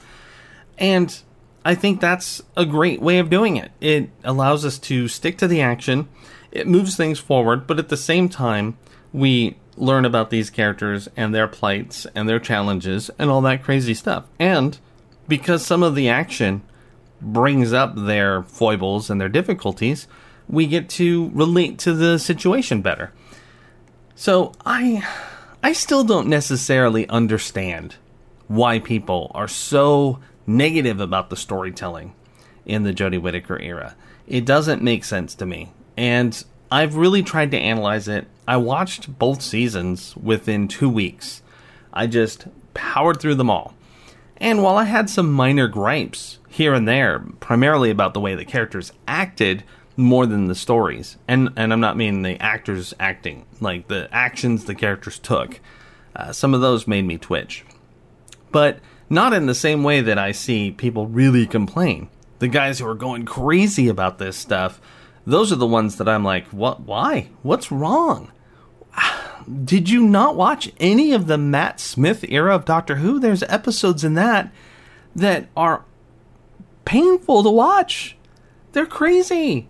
And 0.79 1.21
I 1.63 1.75
think 1.75 2.01
that's 2.01 2.41
a 2.57 2.65
great 2.65 2.99
way 2.99 3.19
of 3.19 3.29
doing 3.29 3.57
it. 3.57 3.73
It 3.79 4.09
allows 4.23 4.65
us 4.65 4.79
to 4.79 5.07
stick 5.07 5.37
to 5.37 5.47
the 5.47 5.61
action, 5.61 6.09
it 6.51 6.67
moves 6.67 6.97
things 6.97 7.19
forward, 7.19 7.67
but 7.67 7.77
at 7.77 7.89
the 7.89 7.95
same 7.95 8.27
time, 8.27 8.75
we 9.13 9.57
learn 9.77 10.03
about 10.03 10.31
these 10.31 10.49
characters 10.49 11.07
and 11.15 11.31
their 11.31 11.47
plights 11.47 12.07
and 12.15 12.27
their 12.27 12.39
challenges 12.39 13.11
and 13.19 13.29
all 13.29 13.41
that 13.41 13.61
crazy 13.61 13.93
stuff. 13.93 14.23
And 14.39 14.79
because 15.27 15.63
some 15.63 15.83
of 15.83 15.93
the 15.93 16.09
action 16.09 16.63
brings 17.21 17.71
up 17.71 17.93
their 17.95 18.41
foibles 18.41 19.11
and 19.11 19.21
their 19.21 19.29
difficulties, 19.29 20.07
we 20.47 20.67
get 20.67 20.89
to 20.89 21.29
relate 21.33 21.79
to 21.79 21.93
the 21.93 22.19
situation 22.19 22.81
better. 22.81 23.11
So 24.15 24.53
I 24.65 25.05
I 25.63 25.73
still 25.73 26.03
don't 26.03 26.27
necessarily 26.27 27.07
understand 27.09 27.95
why 28.47 28.79
people 28.79 29.31
are 29.33 29.47
so 29.47 30.19
negative 30.45 30.99
about 30.99 31.29
the 31.29 31.35
storytelling 31.35 32.13
in 32.65 32.83
the 32.83 32.93
Jodie 32.93 33.21
Whittaker 33.21 33.59
era. 33.59 33.95
It 34.27 34.45
doesn't 34.45 34.81
make 34.81 35.03
sense 35.03 35.35
to 35.35 35.45
me. 35.45 35.71
And 35.97 36.43
I've 36.71 36.95
really 36.95 37.23
tried 37.23 37.51
to 37.51 37.57
analyze 37.57 38.07
it. 38.07 38.27
I 38.47 38.57
watched 38.57 39.17
both 39.17 39.41
seasons 39.41 40.15
within 40.17 40.67
two 40.67 40.89
weeks. 40.89 41.41
I 41.93 42.07
just 42.07 42.47
powered 42.73 43.19
through 43.19 43.35
them 43.35 43.49
all. 43.49 43.73
And 44.37 44.61
while 44.61 44.77
I 44.77 44.83
had 44.83 45.09
some 45.09 45.31
minor 45.31 45.67
gripes 45.67 46.39
here 46.49 46.73
and 46.73 46.87
there, 46.87 47.19
primarily 47.39 47.89
about 47.89 48.13
the 48.13 48.19
way 48.19 48.35
the 48.35 48.45
characters 48.45 48.91
acted 49.07 49.63
more 49.97 50.25
than 50.25 50.47
the 50.47 50.55
stories, 50.55 51.17
and, 51.27 51.49
and 51.55 51.71
I'm 51.71 51.79
not 51.79 51.97
meaning 51.97 52.21
the 52.21 52.41
actors 52.41 52.93
acting, 52.99 53.45
like 53.61 53.87
the 53.87 54.09
actions 54.11 54.65
the 54.65 54.75
characters 54.75 55.19
took, 55.19 55.59
uh, 56.15 56.31
some 56.31 56.53
of 56.53 56.61
those 56.61 56.87
made 56.87 57.05
me 57.05 57.17
twitch. 57.17 57.63
But 58.51 58.79
not 59.09 59.33
in 59.33 59.45
the 59.45 59.55
same 59.55 59.83
way 59.83 60.01
that 60.01 60.17
I 60.17 60.31
see 60.31 60.71
people 60.71 61.07
really 61.07 61.45
complain. 61.45 62.09
The 62.39 62.47
guys 62.47 62.79
who 62.79 62.87
are 62.87 62.95
going 62.95 63.25
crazy 63.25 63.87
about 63.87 64.17
this 64.17 64.35
stuff, 64.35 64.81
those 65.25 65.51
are 65.51 65.57
the 65.57 65.67
ones 65.67 65.97
that 65.97 66.09
I'm 66.09 66.23
like, 66.23 66.47
what? 66.47 66.81
Why? 66.81 67.29
What's 67.41 67.71
wrong? 67.71 68.31
Did 69.63 69.89
you 69.89 70.03
not 70.03 70.35
watch 70.35 70.71
any 70.79 71.13
of 71.13 71.27
the 71.27 71.37
Matt 71.37 71.79
Smith 71.79 72.25
era 72.27 72.55
of 72.55 72.65
Doctor 72.65 72.95
Who? 72.95 73.19
There's 73.19 73.43
episodes 73.43 74.03
in 74.03 74.15
that 74.15 74.51
that 75.15 75.47
are 75.55 75.85
painful 76.83 77.43
to 77.43 77.49
watch. 77.49 78.17
They're 78.73 78.85
crazy. 78.85 79.69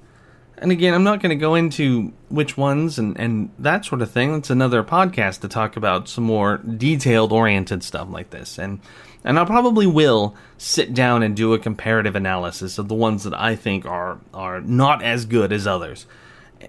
And 0.58 0.72
again, 0.72 0.94
I'm 0.94 1.04
not 1.04 1.22
going 1.22 1.32
to 1.32 1.41
go 1.41 1.56
into 1.56 2.13
which 2.30 2.56
ones 2.56 2.98
and, 2.98 3.20
and 3.20 3.52
that 3.60 3.84
sort 3.84 4.02
of 4.02 4.10
thing. 4.10 4.36
It's 4.36 4.50
another 4.50 4.84
podcast 4.84 5.41
to 5.41 5.50
talk 5.50 5.76
about 5.76 6.08
some 6.08 6.24
more 6.24 6.58
detailed 6.58 7.32
oriented 7.32 7.84
stuff 7.84 8.08
like 8.10 8.30
this. 8.30 8.58
And 8.58 8.80
and 9.26 9.39
I 9.39 9.46
probably 9.46 9.88
will 9.88 10.36
sit 10.58 10.94
down 10.94 11.24
and 11.24 11.36
do 11.36 11.54
a 11.54 11.60
comparative 11.60 12.15
analysis 12.15 12.78
of 12.78 12.88
the 12.88 12.96
ones 12.96 13.24
that 13.24 13.34
I 13.34 13.56
think 13.56 13.86
are 13.86 14.20
are 14.34 14.62
not 14.62 15.04
as 15.04 15.26
good 15.26 15.52
as 15.52 15.68
others. 15.68 16.06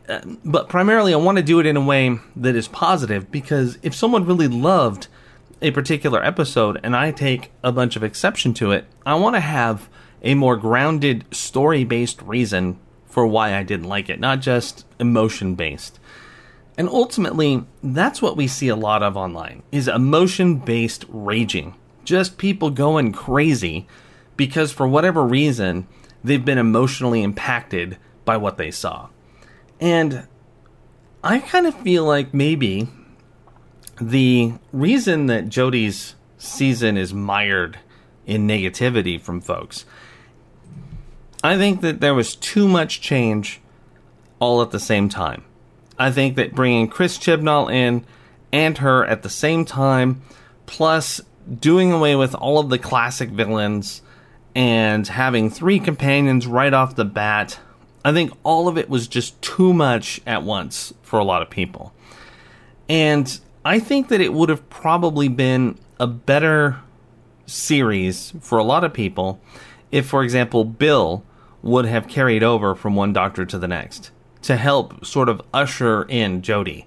Uh, 0.09 0.21
but 0.45 0.69
primarily, 0.69 1.13
I 1.13 1.19
want 1.19 1.37
to 1.37 1.45
do 1.45 1.61
it 1.61 1.67
in 1.67 1.77
a 1.77 1.85
way 1.85 2.19
that 2.35 2.57
is 2.57 2.67
positive 2.67 3.31
because 3.31 3.79
if 3.83 3.95
someone 3.95 4.25
really 4.25 4.49
loved 4.49 5.07
a 5.63 5.71
particular 5.71 6.23
episode 6.25 6.81
and 6.83 6.97
I 6.97 7.13
take 7.13 7.53
a 7.63 7.73
bunch 7.73 7.95
of 7.95 8.03
exception 8.03 8.53
to 8.55 8.73
it, 8.73 8.87
I 9.05 9.15
want 9.15 9.37
to 9.37 9.41
have 9.41 9.89
a 10.23 10.35
more 10.35 10.57
grounded 10.57 11.25
story 11.31 11.85
based 11.85 12.21
reason 12.23 12.79
for 13.17 13.27
why 13.27 13.57
I 13.57 13.63
didn't 13.63 13.89
like 13.89 14.11
it, 14.11 14.21
not 14.21 14.43
just 14.43 14.85
emotion 15.01 15.55
based. 15.55 15.99
And 16.77 16.87
ultimately, 16.87 17.65
that's 17.83 18.21
what 18.21 18.37
we 18.37 18.47
see 18.47 18.69
a 18.69 18.77
lot 18.77 19.03
of 19.03 19.17
online 19.17 19.63
is 19.73 19.89
emotion 19.89 20.59
based 20.59 21.07
raging 21.09 21.75
just 22.05 22.37
people 22.37 22.69
going 22.69 23.13
crazy 23.13 23.87
because 24.37 24.71
for 24.71 24.87
whatever 24.87 25.25
reason 25.25 25.89
they've 26.23 26.45
been 26.45 26.59
emotionally 26.59 27.23
impacted 27.23 27.97
by 28.27 28.37
what 28.37 28.59
they 28.59 28.71
saw. 28.71 29.09
And 29.81 30.29
I 31.25 31.39
kind 31.39 31.67
of 31.67 31.75
feel 31.81 32.05
like 32.05 32.35
maybe 32.35 32.87
the 33.99 34.53
reason 34.73 35.25
that 35.29 35.49
Jodie's 35.49 36.17
season 36.37 36.99
is 36.99 37.15
mired 37.15 37.79
in 38.27 38.47
negativity 38.47 39.19
from 39.19 39.41
folks, 39.41 39.87
I 41.47 41.57
think 41.57 41.81
that 41.83 42.01
there 42.01 42.13
was 42.13 42.35
too 42.35 42.67
much 42.67 43.01
change 43.01 43.61
all 44.41 44.63
at 44.63 44.73
the 44.73 44.81
same 44.81 45.09
time. 45.09 45.45
I 45.97 46.11
think 46.11 46.35
that 46.35 46.57
bringing 46.57 46.89
Chris 46.89 47.19
Chibnall 47.19 47.73
in 47.73 48.05
and 48.53 48.79
her 48.79 49.05
at 49.07 49.23
the 49.23 49.31
same 49.31 49.65
time, 49.65 50.23
plus 50.67 51.21
doing 51.61 51.93
away 51.93 52.17
with 52.17 52.35
all 52.35 52.59
of 52.59 52.69
the 52.69 52.81
classic 52.81 53.29
villains 53.29 54.03
and 54.57 55.07
having 55.07 55.49
three 55.49 55.79
companions 55.79 56.49
right 56.49 56.75
off 56.75 56.97
the 56.97 57.05
bat, 57.05 57.61
I 58.05 58.13
think 58.13 58.33
all 58.43 58.67
of 58.67 58.77
it 58.77 58.91
was 58.91 59.07
just 59.07 59.41
too 59.41 59.73
much 59.73 60.21
at 60.27 60.43
once 60.43 60.93
for 61.03 61.21
a 61.21 61.25
lot 61.25 61.43
of 61.43 61.49
people. 61.49 61.95
And 62.89 63.39
I 63.65 63.79
think 63.79 64.09
that 64.09 64.21
it 64.21 64.33
would 64.33 64.49
have 64.49 64.69
probably 64.69 65.29
been 65.29 65.79
a 66.01 66.09
better 66.09 66.81
series 67.47 68.33
for 68.41 68.59
a 68.59 68.65
lot 68.65 68.83
of 68.83 68.93
people 68.93 69.41
if, 69.93 70.09
for 70.09 70.25
example, 70.25 70.65
Bill 70.65 71.23
would 71.63 71.87
have 71.87 72.09
carried 72.09 72.43
over 72.43 72.75
from 72.75 72.95
one 72.95 73.13
doctor 73.13 73.45
to 73.47 73.59
the 73.59 73.69
next 73.69 74.11
to 74.43 74.57
help 74.57 75.05
sort 75.05 75.29
of 75.29 75.43
usher 75.53 76.05
in 76.05 76.41
Jodie. 76.43 76.87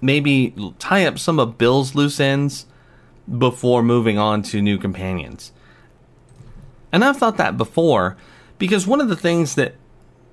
Maybe 0.00 0.54
tie 0.78 1.06
up 1.06 1.18
some 1.18 1.38
of 1.38 1.56
Bill's 1.56 1.94
loose 1.94 2.20
ends 2.20 2.66
before 3.38 3.82
moving 3.82 4.18
on 4.18 4.42
to 4.42 4.60
new 4.60 4.78
companions. 4.78 5.52
And 6.92 7.04
I've 7.04 7.16
thought 7.16 7.38
that 7.38 7.56
before 7.56 8.16
because 8.58 8.86
one 8.86 9.00
of 9.00 9.08
the 9.08 9.16
things 9.16 9.54
that 9.54 9.74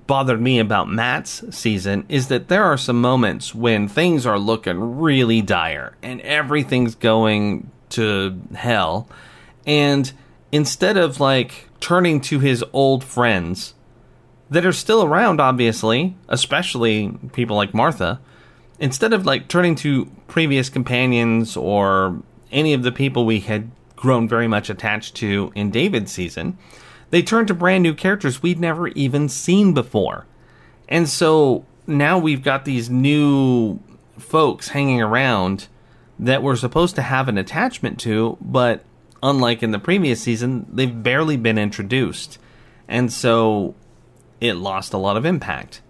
bothered 0.06 0.40
me 0.40 0.58
about 0.58 0.88
Matt's 0.88 1.42
season 1.56 2.04
is 2.08 2.28
that 2.28 2.48
there 2.48 2.64
are 2.64 2.76
some 2.76 3.00
moments 3.00 3.54
when 3.54 3.88
things 3.88 4.26
are 4.26 4.38
looking 4.38 4.98
really 4.98 5.40
dire 5.40 5.96
and 6.02 6.20
everything's 6.20 6.94
going 6.94 7.70
to 7.90 8.38
hell. 8.54 9.08
And 9.66 10.12
instead 10.52 10.96
of 10.96 11.20
like 11.20 11.68
turning 11.84 12.18
to 12.18 12.38
his 12.38 12.64
old 12.72 13.04
friends 13.04 13.74
that 14.48 14.64
are 14.64 14.72
still 14.72 15.02
around, 15.02 15.38
obviously, 15.38 16.16
especially 16.30 17.10
people 17.34 17.54
like 17.56 17.74
Martha, 17.74 18.18
instead 18.78 19.12
of 19.12 19.26
like 19.26 19.48
turning 19.48 19.74
to 19.74 20.06
previous 20.26 20.70
companions 20.70 21.58
or 21.58 22.22
any 22.50 22.72
of 22.72 22.84
the 22.84 22.90
people 22.90 23.26
we 23.26 23.40
had 23.40 23.70
grown 23.96 24.26
very 24.26 24.48
much 24.48 24.70
attached 24.70 25.14
to 25.14 25.52
in 25.54 25.70
David's 25.70 26.10
season, 26.10 26.56
they 27.10 27.20
turned 27.20 27.48
to 27.48 27.54
brand 27.54 27.82
new 27.82 27.92
characters 27.92 28.42
we'd 28.42 28.58
never 28.58 28.88
even 28.88 29.28
seen 29.28 29.74
before. 29.74 30.24
And 30.88 31.06
so 31.06 31.66
now 31.86 32.18
we've 32.18 32.42
got 32.42 32.64
these 32.64 32.88
new 32.88 33.78
folks 34.18 34.68
hanging 34.68 35.02
around 35.02 35.68
that 36.18 36.42
we're 36.42 36.56
supposed 36.56 36.94
to 36.94 37.02
have 37.02 37.28
an 37.28 37.36
attachment 37.36 38.00
to, 38.00 38.38
but 38.40 38.82
unlike 39.24 39.62
in 39.62 39.72
the 39.72 39.78
previous 39.80 40.20
season, 40.20 40.66
they've 40.70 41.02
barely 41.02 41.36
been 41.36 41.58
introduced. 41.58 42.38
And 42.86 43.12
so 43.12 43.74
it 44.40 44.54
lost 44.54 44.92
a 44.92 44.98
lot 44.98 45.16
of 45.16 45.24
impact. 45.24 45.80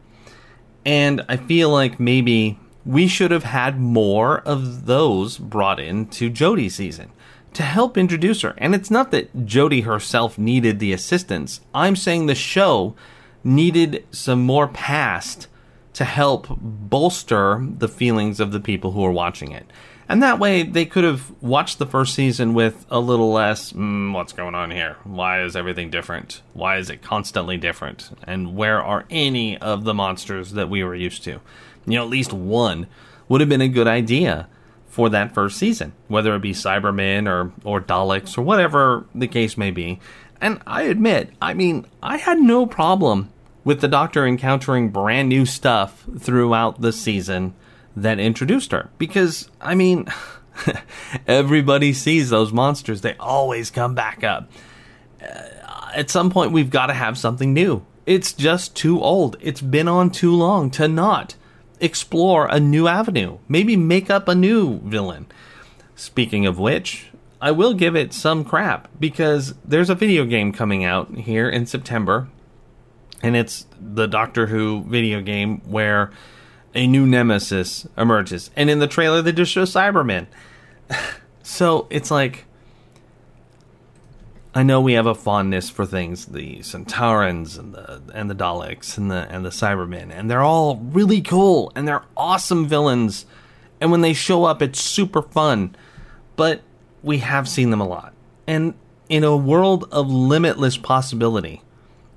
And 0.86 1.22
I 1.28 1.36
feel 1.36 1.68
like 1.68 1.98
maybe 1.98 2.58
we 2.86 3.08
should 3.08 3.32
have 3.32 3.44
had 3.44 3.80
more 3.80 4.38
of 4.40 4.86
those 4.86 5.36
brought 5.36 5.80
in 5.80 6.06
to 6.08 6.30
Jodie's 6.30 6.76
season 6.76 7.10
to 7.54 7.62
help 7.62 7.98
introduce 7.98 8.42
her. 8.42 8.54
And 8.58 8.74
it's 8.74 8.90
not 8.90 9.10
that 9.10 9.46
Jodie 9.46 9.84
herself 9.84 10.38
needed 10.38 10.78
the 10.78 10.92
assistance. 10.92 11.60
I'm 11.74 11.96
saying 11.96 12.26
the 12.26 12.34
show 12.34 12.94
needed 13.42 14.04
some 14.10 14.42
more 14.42 14.68
past 14.68 15.48
to 15.94 16.04
help 16.04 16.46
bolster 16.60 17.64
the 17.78 17.88
feelings 17.88 18.40
of 18.40 18.52
the 18.52 18.60
people 18.60 18.92
who 18.92 19.04
are 19.04 19.12
watching 19.12 19.52
it. 19.52 19.70
And 20.08 20.22
that 20.22 20.38
way 20.38 20.62
they 20.62 20.84
could 20.84 21.04
have 21.04 21.32
watched 21.42 21.78
the 21.78 21.86
first 21.86 22.14
season 22.14 22.52
with 22.52 22.84
a 22.90 23.00
little 23.00 23.32
less, 23.32 23.72
mm, 23.72 24.12
what's 24.12 24.32
going 24.32 24.54
on 24.54 24.70
here? 24.70 24.96
Why 25.04 25.42
is 25.42 25.56
everything 25.56 25.90
different? 25.90 26.42
Why 26.52 26.76
is 26.76 26.90
it 26.90 27.02
constantly 27.02 27.56
different? 27.56 28.10
And 28.24 28.54
where 28.54 28.82
are 28.82 29.06
any 29.08 29.56
of 29.58 29.84
the 29.84 29.94
monsters 29.94 30.52
that 30.52 30.68
we 30.68 30.84
were 30.84 30.94
used 30.94 31.24
to? 31.24 31.40
you 31.86 31.98
know, 31.98 32.04
at 32.04 32.10
least 32.10 32.32
one 32.32 32.86
would 33.28 33.40
have 33.40 33.48
been 33.48 33.60
a 33.60 33.68
good 33.68 33.86
idea 33.86 34.48
for 34.86 35.08
that 35.10 35.34
first 35.34 35.58
season, 35.58 35.92
whether 36.08 36.34
it 36.34 36.42
be 36.42 36.52
Cybermen 36.52 37.28
or, 37.28 37.52
or 37.64 37.80
Daleks 37.80 38.38
or 38.38 38.42
whatever 38.42 39.06
the 39.14 39.26
case 39.26 39.56
may 39.56 39.70
be. 39.70 40.00
And 40.40 40.60
I 40.66 40.82
admit, 40.82 41.30
I 41.42 41.54
mean, 41.54 41.86
I 42.02 42.16
had 42.16 42.38
no 42.38 42.66
problem 42.66 43.30
with 43.64 43.80
the 43.80 43.88
Doctor 43.88 44.26
encountering 44.26 44.90
brand 44.90 45.28
new 45.28 45.46
stuff 45.46 46.04
throughout 46.18 46.80
the 46.80 46.92
season 46.92 47.54
that 47.96 48.18
introduced 48.18 48.72
her. 48.72 48.90
Because, 48.98 49.50
I 49.60 49.74
mean, 49.74 50.06
everybody 51.26 51.92
sees 51.92 52.30
those 52.30 52.52
monsters, 52.52 53.00
they 53.00 53.16
always 53.18 53.70
come 53.70 53.94
back 53.94 54.24
up. 54.24 54.50
Uh, 55.22 55.90
at 55.94 56.10
some 56.10 56.30
point, 56.30 56.52
we've 56.52 56.70
got 56.70 56.86
to 56.86 56.94
have 56.94 57.16
something 57.16 57.52
new. 57.52 57.84
It's 58.06 58.32
just 58.32 58.76
too 58.76 59.00
old. 59.00 59.36
It's 59.40 59.60
been 59.60 59.88
on 59.88 60.10
too 60.10 60.34
long 60.34 60.70
to 60.72 60.88
not 60.88 61.36
explore 61.80 62.46
a 62.46 62.60
new 62.60 62.86
avenue, 62.86 63.38
maybe 63.48 63.76
make 63.76 64.10
up 64.10 64.28
a 64.28 64.34
new 64.34 64.80
villain. 64.80 65.26
Speaking 65.96 66.46
of 66.46 66.58
which, 66.58 67.10
I 67.40 67.50
will 67.50 67.74
give 67.74 67.94
it 67.94 68.12
some 68.12 68.44
crap 68.44 68.88
because 68.98 69.54
there's 69.64 69.90
a 69.90 69.94
video 69.94 70.24
game 70.24 70.52
coming 70.52 70.84
out 70.84 71.14
here 71.14 71.48
in 71.48 71.66
September, 71.66 72.28
and 73.22 73.36
it's 73.36 73.66
the 73.80 74.06
Doctor 74.06 74.46
Who 74.46 74.84
video 74.84 75.20
game 75.20 75.60
where 75.60 76.10
a 76.74 76.86
new 76.86 77.06
nemesis 77.06 77.86
emerges. 77.96 78.50
And 78.56 78.68
in 78.68 78.78
the 78.78 78.86
trailer, 78.86 79.22
they 79.22 79.32
just 79.32 79.52
show 79.52 79.62
Cybermen. 79.62 80.26
so 81.42 81.86
it's 81.90 82.10
like, 82.10 82.44
I 84.54 84.62
know 84.62 84.80
we 84.80 84.92
have 84.92 85.06
a 85.06 85.14
fondness 85.14 85.68
for 85.70 85.84
things, 85.84 86.26
the 86.26 86.58
Sontarans 86.58 87.58
and 87.58 87.74
the 87.74 88.02
and 88.14 88.30
the 88.30 88.34
Daleks 88.34 88.96
and 88.96 89.10
the 89.10 89.26
and 89.28 89.44
the 89.44 89.50
Cybermen, 89.50 90.12
and 90.12 90.30
they're 90.30 90.42
all 90.42 90.76
really 90.76 91.20
cool 91.20 91.72
and 91.74 91.88
they're 91.88 92.04
awesome 92.16 92.66
villains. 92.66 93.26
And 93.80 93.90
when 93.90 94.02
they 94.02 94.12
show 94.12 94.44
up, 94.44 94.62
it's 94.62 94.80
super 94.80 95.22
fun. 95.22 95.74
But 96.36 96.62
we 97.02 97.18
have 97.18 97.48
seen 97.48 97.70
them 97.70 97.80
a 97.80 97.86
lot. 97.86 98.14
And 98.46 98.74
in 99.08 99.24
a 99.24 99.36
world 99.36 99.88
of 99.90 100.08
limitless 100.08 100.76
possibility, 100.76 101.62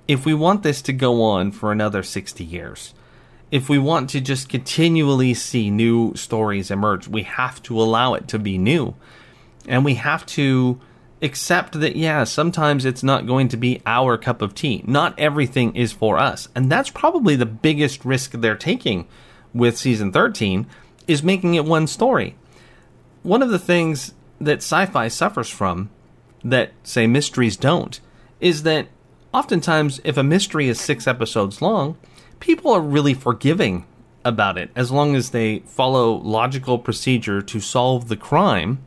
if 0.08 0.26
we 0.26 0.34
want 0.34 0.63
this 0.63 0.82
to 0.84 0.93
go 0.93 1.22
on 1.24 1.52
for 1.52 1.72
another 1.72 2.04
60 2.04 2.43
years, 2.43 2.93
if 3.52 3.70
we 3.70 3.78
want 3.78 4.10
to 4.10 4.22
just 4.22 4.50
continually 4.50 5.34
see 5.34 5.70
new 5.70 6.14
stories 6.16 6.70
emerge, 6.70 7.08
we 7.08 7.24
have 7.24 7.62
to 7.64 7.80
allow 7.80 8.14
it 8.14 8.28
to 8.30 8.40
be 8.40 8.58
new. 8.58 8.94
And 9.68 9.86
we 9.86 9.96
have 9.96 10.26
to 10.28 10.80
accept 11.22 11.80
that, 11.80 11.96
yeah, 11.96 12.24
sometimes 12.24 12.86
it's 12.86 13.04
not 13.04 13.26
going 13.26 13.48
to 13.50 13.58
be 13.58 13.82
our 13.86 14.18
cup 14.18 14.42
of 14.42 14.54
tea. 14.54 14.84
Not 14.86 15.18
everything 15.18 15.76
is 15.76 15.92
for 15.92 16.18
us. 16.18 16.48
And 16.56 16.72
that's 16.72 16.90
probably 16.90 17.36
the 17.36 17.46
biggest 17.46 18.06
risk 18.06 18.32
they're 18.32 18.56
taking 18.56 19.08
with 19.54 19.78
season 19.78 20.12
13 20.12 20.68
is 21.08 21.24
making 21.24 21.56
it 21.56 21.66
one 21.66 21.88
story. 21.88 22.36
One 23.24 23.42
of 23.42 23.50
the 23.50 23.60
things 23.60 24.14
that 24.40 24.58
sci 24.58 24.86
fi 24.88 25.08
suffers 25.08 25.50
from 25.50 25.90
that, 26.44 26.72
say, 26.84 27.08
mysteries 27.08 27.58
don't 27.58 28.00
is 28.40 28.64
that 28.64 28.88
oftentimes 29.34 30.00
if 30.04 30.18
a 30.18 30.24
mystery 30.24 30.68
is 30.68 30.80
six 30.80 31.08
episodes 31.08 31.62
long, 31.62 31.98
people 32.39 32.71
are 32.71 32.82
really 32.82 33.13
forgiving 33.13 33.86
about 34.26 34.58
it 34.58 34.69
as 34.76 34.91
long 34.91 35.15
as 35.15 35.30
they 35.30 35.60
follow 35.60 36.15
logical 36.15 36.78
procedure 36.78 37.41
to 37.41 37.60
solve 37.60 38.08
the 38.10 38.17
crime 38.17 38.84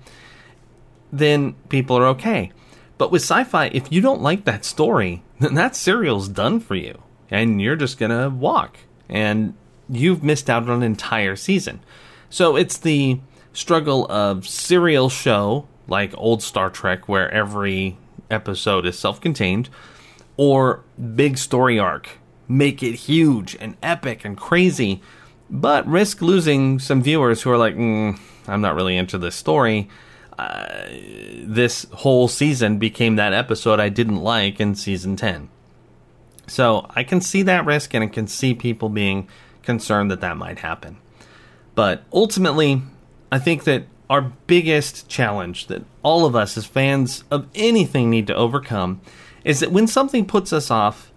then 1.12 1.54
people 1.68 1.96
are 1.96 2.06
okay. 2.08 2.52
But 2.98 3.10
with 3.10 3.22
sci 3.22 3.44
fi, 3.44 3.66
if 3.66 3.90
you 3.90 4.00
don't 4.00 4.22
like 4.22 4.44
that 4.44 4.64
story, 4.64 5.22
then 5.40 5.54
that 5.54 5.76
serial's 5.76 6.28
done 6.28 6.60
for 6.60 6.74
you. 6.74 7.02
And 7.30 7.60
you're 7.60 7.76
just 7.76 7.98
to 7.98 8.28
walk. 8.28 8.78
And 9.08 9.54
you've 9.88 10.22
missed 10.22 10.50
out 10.50 10.64
on 10.64 10.70
an 10.70 10.82
entire 10.82 11.36
season. 11.36 11.80
So 12.28 12.56
it's 12.56 12.78
the 12.78 13.20
struggle 13.52 14.06
of 14.10 14.46
serial 14.46 15.08
show, 15.08 15.66
like 15.88 16.12
old 16.16 16.42
Star 16.42 16.70
Trek, 16.70 17.08
where 17.08 17.30
every 17.30 17.98
episode 18.30 18.86
is 18.86 18.98
self 18.98 19.20
contained, 19.20 19.68
or 20.36 20.82
big 21.14 21.38
story 21.38 21.78
arc. 21.78 22.19
Make 22.50 22.82
it 22.82 22.94
huge 22.94 23.56
and 23.60 23.76
epic 23.82 24.24
and 24.24 24.36
crazy, 24.36 25.00
but 25.48 25.86
risk 25.86 26.20
losing 26.20 26.78
some 26.78 27.02
viewers 27.02 27.42
who 27.42 27.50
are 27.50 27.58
like, 27.58 27.76
mm, 27.76 28.18
I'm 28.48 28.60
not 28.60 28.74
really 28.74 28.96
into 28.96 29.18
this 29.18 29.36
story 29.36 29.88
uh, 30.40 30.86
this 31.42 31.86
whole 31.92 32.26
season 32.26 32.78
became 32.78 33.16
that 33.16 33.34
episode 33.34 33.78
I 33.78 33.90
didn't 33.90 34.22
like 34.22 34.58
in 34.58 34.74
season 34.74 35.14
10. 35.14 35.50
So 36.46 36.86
I 36.96 37.04
can 37.04 37.20
see 37.20 37.42
that 37.42 37.66
risk 37.66 37.92
and 37.92 38.02
I 38.02 38.06
can 38.06 38.26
see 38.26 38.54
people 38.54 38.88
being 38.88 39.28
concerned 39.62 40.10
that 40.10 40.22
that 40.22 40.38
might 40.38 40.60
happen. 40.60 40.96
But 41.74 42.04
ultimately, 42.10 42.80
I 43.30 43.38
think 43.38 43.64
that 43.64 43.84
our 44.08 44.22
biggest 44.22 45.10
challenge 45.10 45.66
that 45.66 45.84
all 46.02 46.24
of 46.24 46.34
us 46.34 46.56
as 46.56 46.64
fans 46.64 47.22
of 47.30 47.46
anything 47.54 48.08
need 48.08 48.26
to 48.28 48.34
overcome 48.34 49.02
is 49.44 49.60
that 49.60 49.72
when 49.72 49.86
something 49.86 50.24
puts 50.24 50.54
us 50.54 50.70
off, 50.70 51.09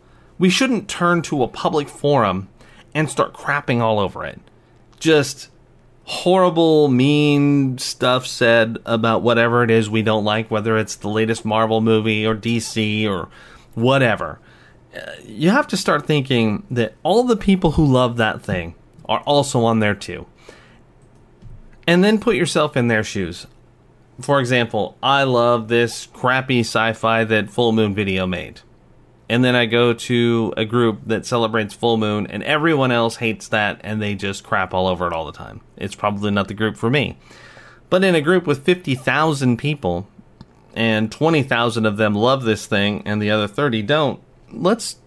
we 0.44 0.50
shouldn't 0.50 0.90
turn 0.90 1.22
to 1.22 1.42
a 1.42 1.48
public 1.48 1.88
forum 1.88 2.50
and 2.94 3.10
start 3.10 3.32
crapping 3.32 3.80
all 3.80 3.98
over 3.98 4.26
it. 4.26 4.42
Just 5.00 5.48
horrible, 6.04 6.90
mean 6.90 7.78
stuff 7.78 8.28
said 8.28 8.78
about 8.86 9.22
whatever 9.22 9.64
it 9.64 9.72
is 9.72 9.90
we 9.90 10.02
don't 10.02 10.26
like, 10.26 10.52
whether 10.52 10.78
it's 10.78 10.98
the 10.98 11.08
latest 11.08 11.46
Marvel 11.46 11.80
movie 11.80 12.26
or 12.26 12.36
DC 12.36 13.08
or 13.08 13.30
whatever. 13.74 14.38
Uh, 14.94 15.14
you 15.24 15.50
have 15.50 15.66
to 15.66 15.78
start 15.78 16.06
thinking 16.06 16.68
that 16.70 16.94
all 17.04 17.24
the 17.24 17.38
people 17.38 17.72
who 17.72 17.86
love 17.86 18.18
that 18.18 18.42
thing 18.42 18.76
are 19.08 19.22
also 19.22 19.64
on 19.64 19.80
there 19.80 19.96
too. 19.96 20.26
And 21.88 22.04
then 22.04 22.20
put 22.20 22.36
yourself 22.36 22.76
in 22.76 22.90
their 22.90 23.06
shoes. 23.06 23.48
For 24.20 24.42
example, 24.42 24.98
I 25.02 25.24
love 25.24 25.70
this 25.70 26.06
crappy 26.08 26.66
sci 26.66 26.92
fi 26.92 27.24
that 27.24 27.50
Full 27.50 27.72
Moon 27.72 27.96
Video 27.96 28.28
made 28.28 28.60
and 29.34 29.44
then 29.44 29.56
I 29.56 29.66
go 29.66 29.94
to 29.94 30.54
a 30.56 30.64
group 30.64 31.00
that 31.08 31.26
celebrates 31.26 31.74
full 31.74 31.98
moon, 31.98 32.28
and 32.28 32.44
everyone 32.44 32.92
else 32.92 33.16
hates 33.16 33.48
that, 33.48 33.82
and 33.84 34.00
they 34.00 34.14
just 34.14 34.44
crap 34.44 34.76
all 34.76 34.86
over 34.86 35.08
it 35.08 35.14
all 35.14 35.26
the 35.26 35.32
time. 35.32 35.62
It's 35.76 35.96
probably 35.96 36.30
not 36.30 36.50
the 36.50 36.54
group 36.54 36.78
for 36.78 36.92
me. 36.92 37.18
But 37.90 38.04
in 38.04 38.14
a 38.14 38.22
group 38.22 38.46
with 38.46 38.64
50,000 38.64 39.58
people, 39.58 40.08
and 40.76 41.12
20,000 41.12 41.88
of 41.88 41.98
them 41.98 42.14
love 42.14 42.44
this 42.44 42.68
thing, 42.68 43.02
and 43.08 43.20
the 43.20 43.32
other 43.32 43.48
30 43.48 43.82
don't, 43.82 44.20
let's 44.52 44.98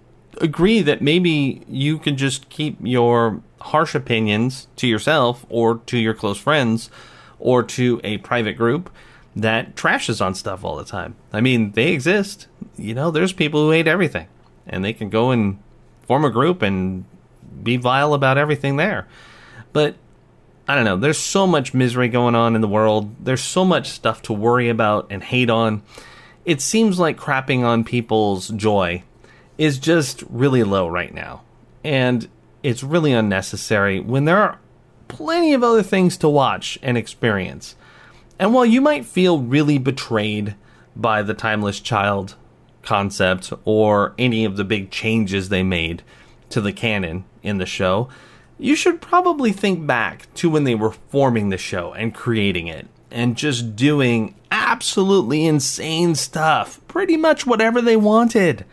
agree 0.41 0.83
that 0.83 1.01
maybe 1.01 1.63
you 1.69 1.97
can 1.97 2.17
just 2.17 2.49
keep 2.49 2.79
your 2.81 3.41
harsh 3.61 3.95
opinions 3.95 4.67
to 4.75 4.89
yourself, 4.89 5.47
or 5.49 5.77
to 5.87 5.99
your 5.99 6.15
close 6.15 6.39
friends, 6.39 6.91
or 7.39 7.63
to 7.63 8.01
a 8.03 8.19
private 8.19 8.57
group 8.57 8.91
that 9.37 9.77
trashes 9.77 10.25
on 10.25 10.35
stuff 10.35 10.65
all 10.65 10.75
the 10.75 10.85
time. 10.85 11.15
I 11.33 11.41
mean, 11.41 11.71
they 11.73 11.93
exist. 11.93 12.49
You 12.77 12.95
know, 12.95 13.11
there's 13.11 13.33
people 13.33 13.61
who 13.61 13.71
hate 13.71 13.89
everything, 13.89 14.29
and 14.67 14.85
they 14.85 14.93
can 14.93 15.11
go 15.11 15.31
and 15.31 15.59
form 16.03 16.25
a 16.25 16.31
group 16.31 16.63
and 16.63 17.05
be 17.63 17.77
vile 17.77 18.15
about 18.15 18.39
everything 18.39 18.77
there. 18.77 19.07
But 19.73 19.97
I 20.69 20.75
don't 20.75 20.85
know. 20.85 20.97
There's 20.97 21.19
so 21.19 21.47
much 21.47 21.75
misery 21.75 22.09
going 22.09 22.35
on 22.35 22.55
in 22.55 22.61
the 22.61 22.69
world. 22.69 23.15
There's 23.25 23.43
so 23.43 23.65
much 23.65 23.91
stuff 23.91 24.23
to 24.23 24.33
worry 24.33 24.69
about 24.69 25.07
and 25.11 25.23
hate 25.23 25.51
on. 25.51 25.83
It 26.45 26.61
seems 26.61 26.99
like 26.99 27.17
crapping 27.17 27.63
on 27.63 27.85
people's 27.85 28.49
joy 28.49 29.03
is 29.59 29.79
just 29.79 30.23
really 30.29 30.63
low 30.65 30.89
right 30.89 31.15
now. 31.15 31.43
And 31.85 32.29
it's 32.63 32.83
really 32.83 33.13
unnecessary 33.13 34.01
when 34.01 34.25
there 34.25 34.39
are 34.39 34.59
plenty 35.09 35.55
of 35.55 35.63
other 35.63 35.83
things 35.83 36.17
to 36.19 36.29
watch 36.29 36.79
and 36.83 36.99
experience. 36.99 37.77
And 38.39 38.53
while 38.53 38.67
you 38.67 38.81
might 38.81 39.05
feel 39.05 39.39
really 39.39 39.79
betrayed 39.79 40.57
by 40.95 41.23
the 41.23 41.35
Timeless 41.35 41.81
Child 41.81 42.35
concept 42.87 43.53
or 43.65 44.15
any 44.17 44.45
of 44.45 44.57
the 44.57 44.65
big 44.65 44.91
changes 44.91 45.49
they 45.49 45.63
made 45.63 46.03
to 46.49 46.61
the 46.61 46.73
canon 46.73 47.25
in 47.43 47.59
the 47.59 47.67
show, 47.67 48.09
you 48.59 48.75
should 48.75 49.03
probably 49.03 49.53
think 49.53 49.87
back 49.87 50.33
to 50.35 50.49
when 50.49 50.65
they 50.65 50.75
were 50.75 50.93
forming 50.93 51.51
the 51.51 51.59
show 51.59 51.93
and 51.93 52.15
creating 52.15 52.69
it 52.69 52.87
and 53.11 53.37
just 53.37 53.77
doing 53.77 54.35
absolutely 54.51 55.45
insane 55.45 56.15
stuff, 56.15 56.81
pretty 56.89 57.17
much 57.17 57.47
whatever 57.47 57.83
they 57.83 57.97
wanted. 57.97 58.65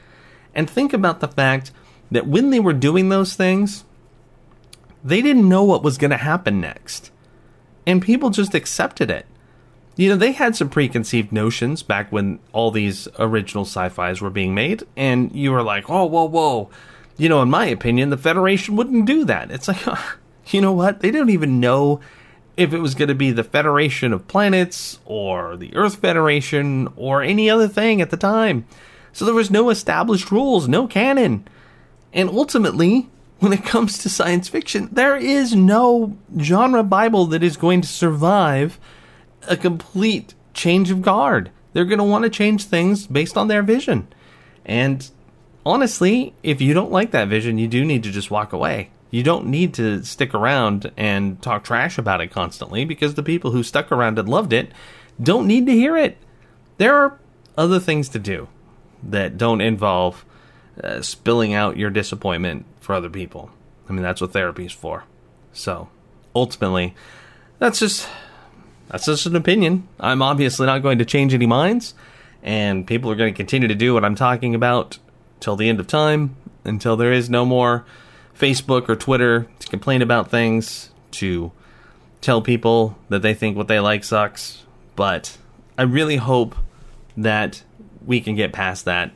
And 0.56 0.70
think 0.70 0.94
about 0.94 1.20
the 1.20 1.28
fact 1.28 1.72
that 2.12 2.28
when 2.28 2.50
they 2.50 2.60
were 2.60 2.74
doing 2.74 3.10
those 3.10 3.36
things, 3.36 3.84
they 5.04 5.22
didn't 5.22 5.50
know 5.50 5.64
what 5.64 5.84
was 5.84 5.98
going 5.98 6.12
to 6.12 6.18
happen 6.18 6.62
next. 6.62 7.12
And 7.86 8.02
people 8.02 8.30
just 8.30 8.54
accepted 8.54 9.12
it 9.12 9.26
you 9.96 10.10
know, 10.10 10.16
they 10.16 10.32
had 10.32 10.56
some 10.56 10.70
preconceived 10.70 11.32
notions 11.32 11.84
back 11.84 12.12
when 12.12 12.40
all 12.52 12.72
these 12.72 13.08
original 13.20 13.66
sci 13.66 13.90
fis 13.90 14.22
were 14.22 14.30
being 14.30 14.56
made, 14.56 14.84
and 14.98 15.32
you 15.36 15.52
were 15.52 15.62
like, 15.62 15.90
oh, 15.90 16.06
whoa, 16.06 16.26
whoa. 16.26 16.70
You 17.18 17.30
know, 17.30 17.42
in 17.44 17.50
my 17.50 17.68
opinion, 17.68 18.10
the 18.10 18.18
Federation 18.18 18.76
wouldn't 18.76 19.06
do 19.06 19.24
that. 19.26 19.52
It's 19.52 19.68
like, 19.68 19.86
you 20.48 20.62
know 20.62 20.74
what? 20.74 21.02
They 21.02 21.12
don't 21.12 21.30
even 21.30 21.60
know 21.60 22.00
if 22.58 22.74
it 22.74 22.80
was 22.80 22.96
going 22.96 23.10
to 23.10 23.16
be 23.16 23.32
the 23.32 23.44
Federation 23.44 24.14
of 24.14 24.28
Planets 24.28 25.00
or 25.06 25.58
the 25.58 25.76
Earth 25.76 25.98
Federation 25.98 26.92
or 26.96 27.22
any 27.22 27.50
other 27.50 27.68
thing 27.68 28.02
at 28.02 28.10
the 28.10 28.18
time. 28.18 28.66
So 29.12 29.26
there 29.26 29.34
was 29.34 29.52
no 29.52 29.70
established 29.70 30.32
rules, 30.32 30.68
no 30.68 30.88
canon. 30.88 31.48
And 32.14 32.30
ultimately, 32.30 33.10
when 33.40 33.54
it 33.54 33.64
comes 33.64 34.00
to 34.00 34.10
science 34.10 34.48
fiction, 34.48 34.90
there 34.92 35.16
is 35.16 35.56
no 35.56 36.18
genre 36.40 36.84
Bible 36.84 37.26
that 37.28 37.44
is 37.44 37.58
going 37.58 37.82
to 37.82 37.88
survive 37.88 38.80
a 39.48 39.58
complete 39.58 40.34
change 40.54 40.92
of 40.92 41.02
guard. 41.02 41.52
They're 41.74 41.86
going 41.86 42.00
to 42.00 42.04
want 42.04 42.24
to 42.24 42.30
change 42.30 42.66
things 42.66 43.08
based 43.08 43.38
on 43.38 43.48
their 43.48 43.64
vision. 43.64 44.08
And 44.66 45.10
honestly, 45.66 46.34
if 46.44 46.62
you 46.62 46.74
don't 46.74 46.92
like 46.92 47.12
that 47.12 47.28
vision, 47.28 47.58
you 47.58 47.68
do 47.68 47.84
need 47.84 48.04
to 48.04 48.12
just 48.12 48.32
walk 48.32 48.54
away. 48.54 48.92
You 49.10 49.24
don't 49.24 49.48
need 49.48 49.74
to 49.76 50.04
stick 50.04 50.34
around 50.34 50.92
and 50.98 51.42
talk 51.42 51.64
trash 51.64 51.98
about 51.98 52.22
it 52.22 52.32
constantly 52.32 52.86
because 52.86 53.14
the 53.14 53.24
people 53.24 53.52
who 53.52 53.62
stuck 53.62 53.92
around 53.92 54.18
and 54.18 54.28
loved 54.28 54.54
it 54.54 54.72
don't 55.22 55.48
need 55.48 55.66
to 55.68 55.72
hear 55.72 55.96
it. 55.96 56.18
There 56.78 56.96
are 56.96 57.20
other 57.58 57.80
things 57.80 58.10
to 58.10 58.20
do 58.20 58.48
that 59.04 59.38
don't 59.38 59.62
involve 59.62 60.26
uh, 60.84 61.02
spilling 61.02 61.54
out 61.54 61.78
your 61.78 61.92
disappointment 61.92 62.66
for 62.80 62.96
other 62.96 63.10
people. 63.10 63.52
I 63.88 63.94
mean, 63.94 64.02
that's 64.02 64.22
what 64.22 64.34
therapy 64.34 64.66
is 64.66 64.72
for. 64.72 65.04
So, 65.52 65.90
ultimately, 66.36 66.96
that's 67.60 67.80
just 67.80 68.10
that's 68.90 69.06
just 69.06 69.26
an 69.26 69.36
opinion. 69.36 69.88
I'm 70.00 70.22
obviously 70.22 70.66
not 70.66 70.80
going 70.80 71.00
to 71.00 71.06
change 71.06 71.34
any 71.34 71.46
minds, 71.46 71.94
and 72.42 72.86
people 72.86 73.10
are 73.12 73.16
going 73.16 73.34
to 73.34 73.38
continue 73.38 73.68
to 73.68 73.76
do 73.76 73.94
what 73.94 74.06
I'm 74.06 74.16
talking 74.16 74.56
about 74.56 75.00
till 75.40 75.56
the 75.56 75.70
end 75.70 75.80
of 75.80 75.88
time, 75.88 76.36
until 76.64 76.96
there 76.96 77.12
is 77.12 77.30
no 77.30 77.46
more 77.46 77.86
Facebook 78.38 78.90
or 78.90 78.96
Twitter 78.96 79.48
to 79.60 79.68
complain 79.68 80.02
about 80.02 80.30
things, 80.30 80.90
to 81.12 81.52
tell 82.22 82.42
people 82.42 82.98
that 83.10 83.22
they 83.22 83.34
think 83.34 83.58
what 83.58 83.68
they 83.68 83.80
like 83.80 84.04
sucks. 84.04 84.64
But 84.96 85.38
I 85.78 85.84
really 85.84 86.18
hope 86.18 86.56
that 87.18 87.64
we 88.06 88.22
can 88.22 88.36
get 88.36 88.54
past 88.54 88.86
that 88.86 89.12